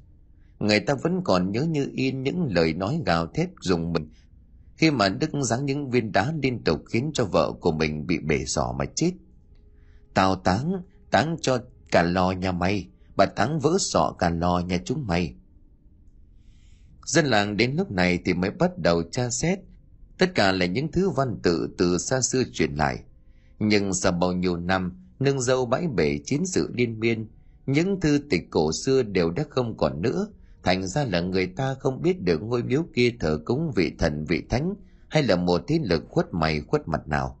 [0.59, 4.09] Người ta vẫn còn nhớ như in những lời nói gào thét dùng mình
[4.77, 8.19] khi mà Đức giáng những viên đá liên tục khiến cho vợ của mình bị
[8.19, 9.11] bể sỏ mà chết.
[10.13, 10.73] Tao táng,
[11.11, 11.59] táng cho
[11.91, 15.35] cả lò nhà mày, bà táng vỡ sọ cả lò nhà chúng mày.
[17.05, 19.59] Dân làng đến lúc này thì mới bắt đầu tra xét
[20.17, 23.03] Tất cả là những thứ văn tự từ xa xưa truyền lại.
[23.59, 27.27] Nhưng sau bao nhiêu năm, nương dâu bãi bể chiến sự liên miên,
[27.65, 30.27] những thư tịch cổ xưa đều đã không còn nữa,
[30.65, 34.25] thành ra là người ta không biết được ngôi miếu kia thờ cúng vị thần
[34.25, 34.73] vị thánh
[35.09, 37.39] hay là một thế lực khuất mày khuất mặt nào.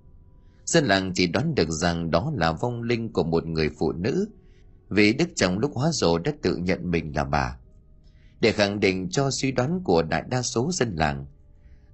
[0.65, 4.29] Dân làng chỉ đoán được rằng đó là vong linh của một người phụ nữ,
[4.89, 7.57] vì đức chồng lúc hóa rồ đã tự nhận mình là bà.
[8.39, 11.25] Để khẳng định cho suy đoán của đại đa số dân làng,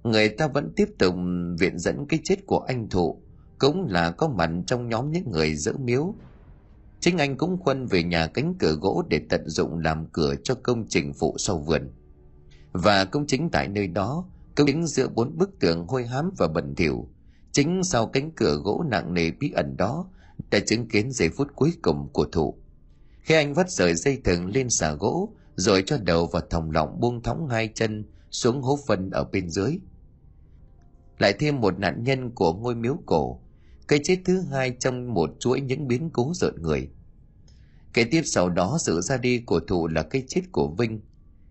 [0.04, 1.14] người ta vẫn tiếp tục
[1.58, 3.22] viện dẫn cái chết của anh thụ
[3.58, 6.14] cũng là có mặt trong nhóm những người giữ miếu
[7.02, 10.54] chính anh cũng khuân về nhà cánh cửa gỗ để tận dụng làm cửa cho
[10.62, 11.90] công trình phụ sau vườn.
[12.72, 14.24] Và công chính tại nơi đó,
[14.54, 17.08] công chính giữa bốn bức tường hôi hám và bẩn thỉu.
[17.52, 20.06] Chính sau cánh cửa gỗ nặng nề bí ẩn đó,
[20.50, 22.54] đã chứng kiến giây phút cuối cùng của thụ.
[23.20, 27.00] Khi anh vắt sợi dây thừng lên xà gỗ, rồi cho đầu vào thòng lọng
[27.00, 29.78] buông thõng hai chân xuống hố phân ở bên dưới.
[31.18, 33.41] Lại thêm một nạn nhân của ngôi miếu cổ
[33.92, 36.88] cái chết thứ hai trong một chuỗi những biến cố rợn người.
[37.92, 41.00] Kể tiếp sau đó, sự ra đi của thụ là cái chết của vinh.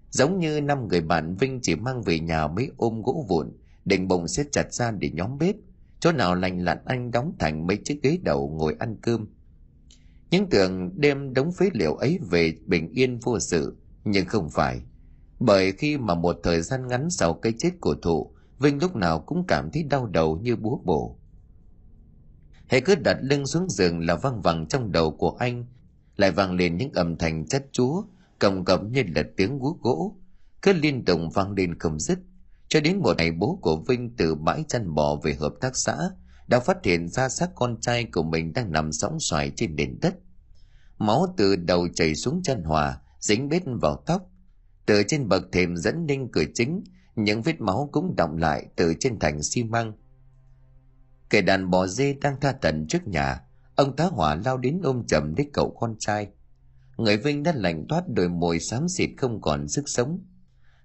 [0.09, 3.51] Giống như năm người bạn, vinh chỉ mang về nhà mấy ôm gỗ vụn,
[3.85, 5.55] định bụng xếp chặt ra để nhóm bếp.
[5.99, 9.27] Chỗ nào lành lặn, anh đóng thành mấy chiếc ghế đầu ngồi ăn cơm.
[10.31, 14.81] Những tưởng đem đống phế liệu ấy về bình yên vô sự, nhưng không phải.
[15.39, 19.19] Bởi khi mà một thời gian ngắn sau cái chết của thụ, Vinh lúc nào
[19.19, 21.17] cũng cảm thấy đau đầu như búa bổ.
[22.71, 25.65] Hãy cứ đặt lưng xuống giường là văng vẳng trong đầu của anh,
[26.17, 28.03] lại vang lên những âm thanh chất chúa,
[28.39, 30.15] cầm cầm như là tiếng guốc gỗ,
[30.61, 32.19] cứ liên tục vang lên không dứt.
[32.67, 35.97] Cho đến một ngày bố của Vinh từ bãi chăn bò về hợp tác xã,
[36.47, 39.97] đã phát hiện ra xác con trai của mình đang nằm sóng xoài trên nền
[40.01, 40.15] đất.
[40.97, 44.29] Máu từ đầu chảy xuống chân hòa, dính bết vào tóc.
[44.85, 46.83] Từ trên bậc thềm dẫn ninh cửa chính,
[47.15, 49.93] những vết máu cũng đọng lại từ trên thành xi măng
[51.31, 53.39] kẻ đàn bò dê đang tha tận trước nhà,
[53.75, 56.27] ông tá hỏa lao đến ôm chầm lấy cậu con trai.
[56.97, 60.19] Người vinh đã lạnh toát đôi môi xám xịt không còn sức sống.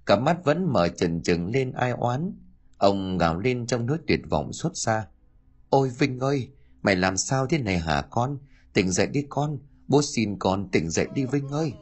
[0.07, 2.33] Cả mắt vẫn mở trần trừng lên ai oán.
[2.79, 5.07] Ông gào lên trong nỗi tuyệt vọng xót xa.
[5.71, 6.49] Ôi vinh ơi,
[6.83, 8.39] mày làm sao thế này hả con?
[8.73, 11.73] Tỉnh dậy đi con, bố xin con tỉnh dậy đi vinh ơi.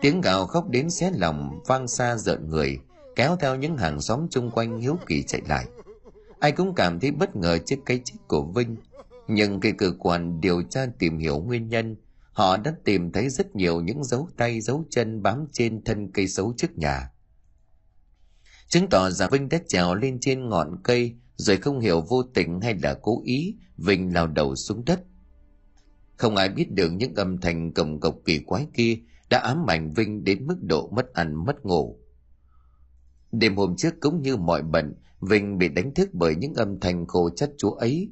[0.00, 2.78] Tiếng gào khóc đến xé lòng, vang xa rợn người,
[3.16, 5.66] kéo theo những hàng xóm chung quanh hiếu kỳ chạy lại
[6.40, 8.76] ai cũng cảm thấy bất ngờ trước cái chết của vinh.
[9.28, 11.96] Nhưng khi cơ quan điều tra tìm hiểu nguyên nhân,
[12.32, 16.28] họ đã tìm thấy rất nhiều những dấu tay, dấu chân bám trên thân cây
[16.28, 17.10] xấu trước nhà.
[18.68, 22.60] Chứng tỏ rằng vinh đã trèo lên trên ngọn cây, rồi không hiểu vô tình
[22.60, 25.00] hay là cố ý, vinh lao đầu xuống đất.
[26.16, 28.98] Không ai biết được những âm thanh cầm cộc kỳ quái kia
[29.30, 31.98] đã ám ảnh vinh đến mức độ mất ăn, mất ngủ.
[33.32, 37.06] Đêm hôm trước cũng như mọi bận vinh bị đánh thức bởi những âm thanh
[37.06, 38.10] khô chất chúa ấy.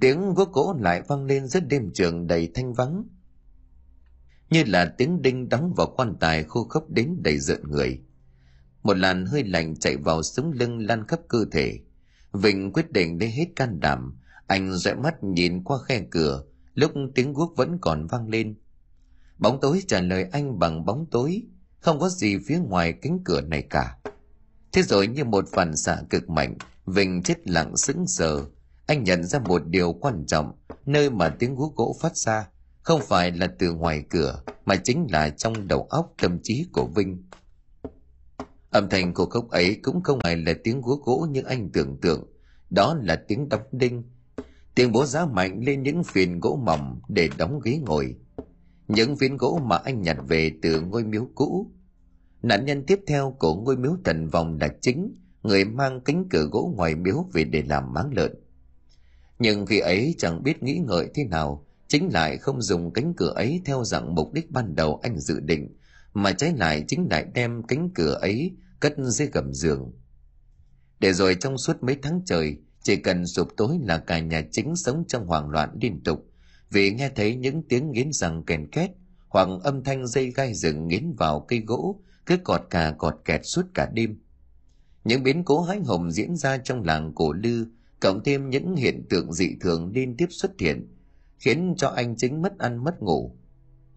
[0.00, 3.04] Tiếng gỗ cỗ lại vang lên rất đêm trường đầy thanh vắng.
[4.50, 8.00] Như là tiếng đinh đóng vào quan tài khô khốc đến đầy rợn người.
[8.82, 11.78] Một làn hơi lạnh chạy vào sống lưng lan khắp cơ thể.
[12.32, 14.18] Vinh quyết định lấy hết can đảm.
[14.46, 16.44] Anh dõi mắt nhìn qua khe cửa.
[16.74, 18.54] Lúc tiếng guốc vẫn còn vang lên.
[19.38, 21.42] Bóng tối trả lời anh bằng bóng tối.
[21.78, 23.96] Không có gì phía ngoài cánh cửa này cả
[24.72, 26.56] thế rồi như một phản xạ cực mạnh,
[26.86, 28.44] Vinh chết lặng sững sờ.
[28.86, 30.52] Anh nhận ra một điều quan trọng,
[30.86, 32.48] nơi mà tiếng gú gỗ phát ra
[32.82, 36.86] không phải là từ ngoài cửa, mà chính là trong đầu óc tâm trí của
[36.86, 37.22] vinh.
[38.70, 42.00] Âm thanh của khúc ấy cũng không phải là tiếng gú gỗ như anh tưởng
[42.00, 42.24] tượng.
[42.70, 44.02] Đó là tiếng đóng đinh.
[44.74, 48.14] Tiếng bố giá mạnh lên những phiền gỗ mỏng để đóng ghế ngồi.
[48.88, 51.72] Những phiến gỗ mà anh nhặt về từ ngôi miếu cũ
[52.42, 56.48] nạn nhân tiếp theo của ngôi miếu thần vòng là chính người mang cánh cửa
[56.52, 58.34] gỗ ngoài miếu về để làm máng lợn.
[59.38, 63.32] Nhưng khi ấy chẳng biết nghĩ ngợi thế nào, chính lại không dùng cánh cửa
[63.34, 65.68] ấy theo dạng mục đích ban đầu anh dự định,
[66.14, 69.92] mà trái lại chính lại đem cánh cửa ấy cất dưới gầm giường.
[71.00, 74.76] Để rồi trong suốt mấy tháng trời, chỉ cần sụp tối là cả nhà chính
[74.76, 76.26] sống trong hoảng loạn liên tục,
[76.70, 78.90] vì nghe thấy những tiếng nghiến răng kèn két
[79.28, 82.00] hoặc âm thanh dây gai rừng nghiến vào cây gỗ
[82.30, 84.18] cứ cọt cà cọt kẹt suốt cả đêm.
[85.04, 87.66] Những biến cố hãi hùng diễn ra trong làng cổ lư,
[88.00, 90.96] cộng thêm những hiện tượng dị thường liên tiếp xuất hiện,
[91.38, 93.36] khiến cho anh chính mất ăn mất ngủ.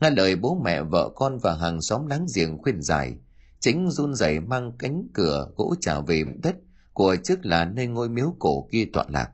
[0.02, 3.16] Nghe lời bố mẹ, vợ con và hàng xóm láng giềng khuyên giải,
[3.60, 6.56] chính run rẩy mang cánh cửa gỗ trả về đất
[6.94, 9.30] của trước là nơi ngôi miếu cổ kia tọa lạc.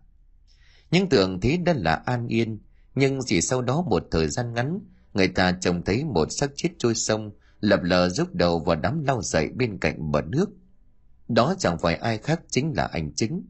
[0.91, 2.59] Những tưởng thế đã là an yên,
[2.95, 4.79] nhưng chỉ sau đó một thời gian ngắn,
[5.13, 7.31] người ta trông thấy một xác chết trôi sông
[7.61, 10.49] lập lờ giúp đầu vào đám lau dậy bên cạnh bờ nước.
[11.27, 13.45] Đó chẳng phải ai khác chính là anh chính.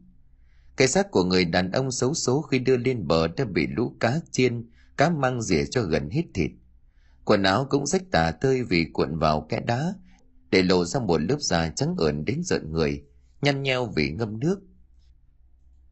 [0.76, 3.96] Cái xác của người đàn ông xấu số khi đưa lên bờ đã bị lũ
[4.00, 6.50] cá chiên, cá mang rỉa cho gần hết thịt.
[7.24, 9.94] Quần áo cũng rách tả tơi vì cuộn vào kẽ đá,
[10.50, 13.04] để lộ ra một lớp da trắng ẩn đến rợn người,
[13.42, 14.60] nhăn nheo vì ngâm nước.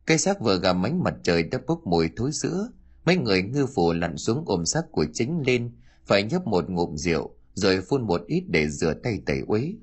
[0.06, 2.68] Cây xác vừa gà mánh mặt trời đã bốc mùi thối sữa
[3.08, 5.70] mấy người ngư phủ lặn xuống ôm xác của chính lên,
[6.06, 9.74] phải nhấp một ngụm rượu rồi phun một ít để rửa tay tẩy uế.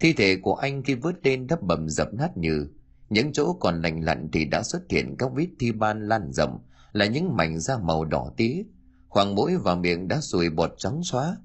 [0.00, 2.68] Thi thể của anh khi vớt lên đắp bầm dập nát như
[3.10, 6.58] những chỗ còn lành lặn thì đã xuất hiện các vết thi ban lan rộng,
[6.92, 8.62] là những mảnh da màu đỏ tía.
[9.08, 11.36] Khoảng mũi và miệng đã sùi bọt trắng xóa.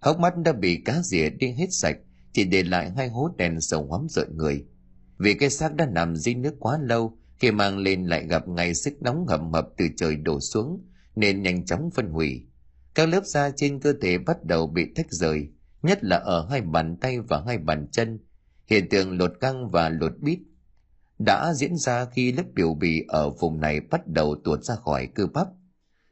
[0.00, 1.96] Hốc mắt đã bị cá rỉa đi hết sạch,
[2.32, 4.64] chỉ để lại hai hố đèn sầu hoắm rợn người.
[5.18, 8.74] Vì cái xác đã nằm dưới nước quá lâu, khi mang lên lại gặp ngày
[8.74, 10.84] sức nóng hầm hập từ trời đổ xuống,
[11.16, 12.46] nên nhanh chóng phân hủy
[12.94, 15.48] các lớp da trên cơ thể bắt đầu bị tách rời,
[15.82, 18.18] nhất là ở hai bàn tay và hai bàn chân.
[18.66, 20.38] Hiện tượng lột căng và lột bít
[21.18, 25.06] đã diễn ra khi lớp biểu bì ở vùng này bắt đầu tuột ra khỏi
[25.06, 25.48] cơ bắp.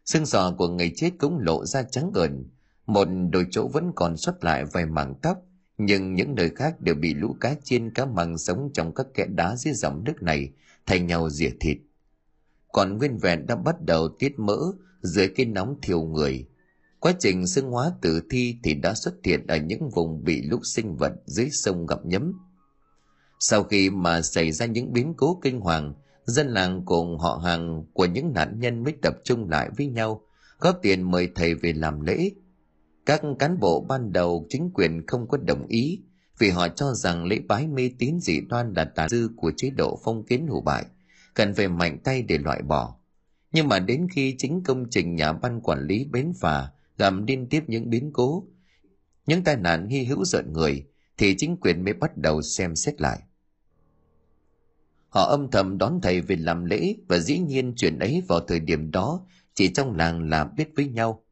[0.05, 2.45] Xương sọ của người chết cũng lộ ra trắng ẩn
[2.91, 5.39] một đôi chỗ vẫn còn xuất lại vài mảng tóc,
[5.79, 9.27] nhưng những nơi khác đều bị lũ cá chiên, cá măng sống trong các kẽ
[9.27, 10.53] đá dưới dòng nước này
[10.87, 11.79] thay nhau rỉa thịt.
[12.73, 14.59] Còn nguyên vẹn đã bắt đầu tiết mỡ
[15.03, 16.47] dưới cái nóng thiêu người
[17.01, 20.59] quá trình xương hóa tử thi thì đã xuất hiện ở những vùng bị lũ
[20.63, 22.33] sinh vật dưới sông gặp nhấm
[23.41, 25.95] sau khi mà xảy ra những biến cố kinh hoàng
[26.25, 30.23] dân làng cùng họ hàng của những nạn nhân mới tập trung lại với nhau
[30.59, 32.31] góp tiền mời thầy về làm lễ
[33.07, 36.03] các cán bộ ban đầu chính quyền không có đồng ý
[36.41, 39.71] vì họ cho rằng lễ bái mê tín dị đoan là tà dư của chế
[39.71, 40.85] độ phong kiến hủ bại,
[41.35, 42.95] cần phải mạnh tay để loại bỏ.
[43.53, 46.71] Nhưng mà đến khi chính công trình nhà ban quản lý bến phà
[47.01, 48.47] gặp liên tiếp những biến cố,
[49.27, 50.87] những tai nạn hy hữu giận người,
[51.17, 53.21] thì chính quyền mới bắt đầu xem xét lại.
[55.09, 58.61] Họ âm thầm đón thầy về làm lễ và dĩ nhiên chuyện ấy vào thời
[58.61, 61.25] điểm đó chỉ trong làng là biết với nhau.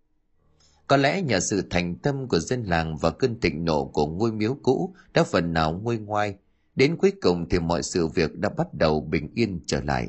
[0.86, 4.32] Có lẽ nhờ sự thành tâm của dân làng và cơn thịnh nộ của ngôi
[4.32, 6.34] miếu cũ đã phần nào nguôi ngoai,
[6.76, 10.08] đến cuối cùng thì mọi sự việc đã bắt đầu bình yên trở lại.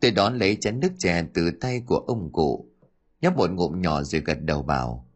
[0.00, 2.67] Tôi đón lấy chén nước chè từ tay của ông cụ,
[3.20, 5.06] nhấp một ngụm nhỏ rồi gật đầu bảo.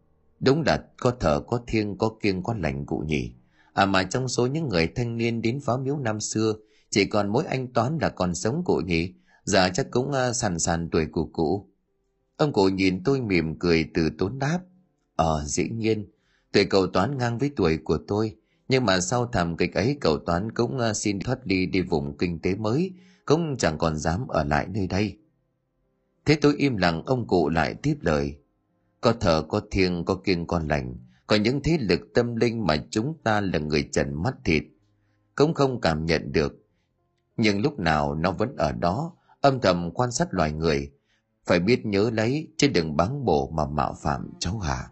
[0.40, 3.32] Đúng là có thở có thiêng có kiêng có lành cụ nhỉ.
[3.72, 6.54] À mà trong số những người thanh niên đến pháo miếu năm xưa,
[6.90, 9.14] chỉ còn mỗi anh Toán là còn sống cụ nhỉ.
[9.44, 11.68] Giờ chắc cũng uh, sàn sàn tuổi của cụ.
[12.36, 14.60] Ông cụ nhìn tôi mỉm cười từ tốn đáp.
[15.16, 16.10] Ờ, dĩ nhiên,
[16.52, 18.36] tuổi cậu Toán ngang với tuổi của tôi.
[18.68, 22.16] Nhưng mà sau thảm kịch ấy cậu Toán cũng uh, xin thoát đi đi vùng
[22.16, 22.92] kinh tế mới,
[23.24, 25.18] cũng chẳng còn dám ở lại nơi đây.
[26.26, 28.36] Thế tôi im lặng ông cụ lại tiếp lời.
[29.00, 30.96] Có thờ có thiêng có kiên con lành,
[31.26, 34.62] có những thế lực tâm linh mà chúng ta là người trần mắt thịt.
[35.34, 36.66] Cũng không cảm nhận được.
[37.36, 40.92] Nhưng lúc nào nó vẫn ở đó, âm thầm quan sát loài người.
[41.46, 44.91] Phải biết nhớ lấy, chứ đừng báng bổ mà mạo phạm cháu Hà.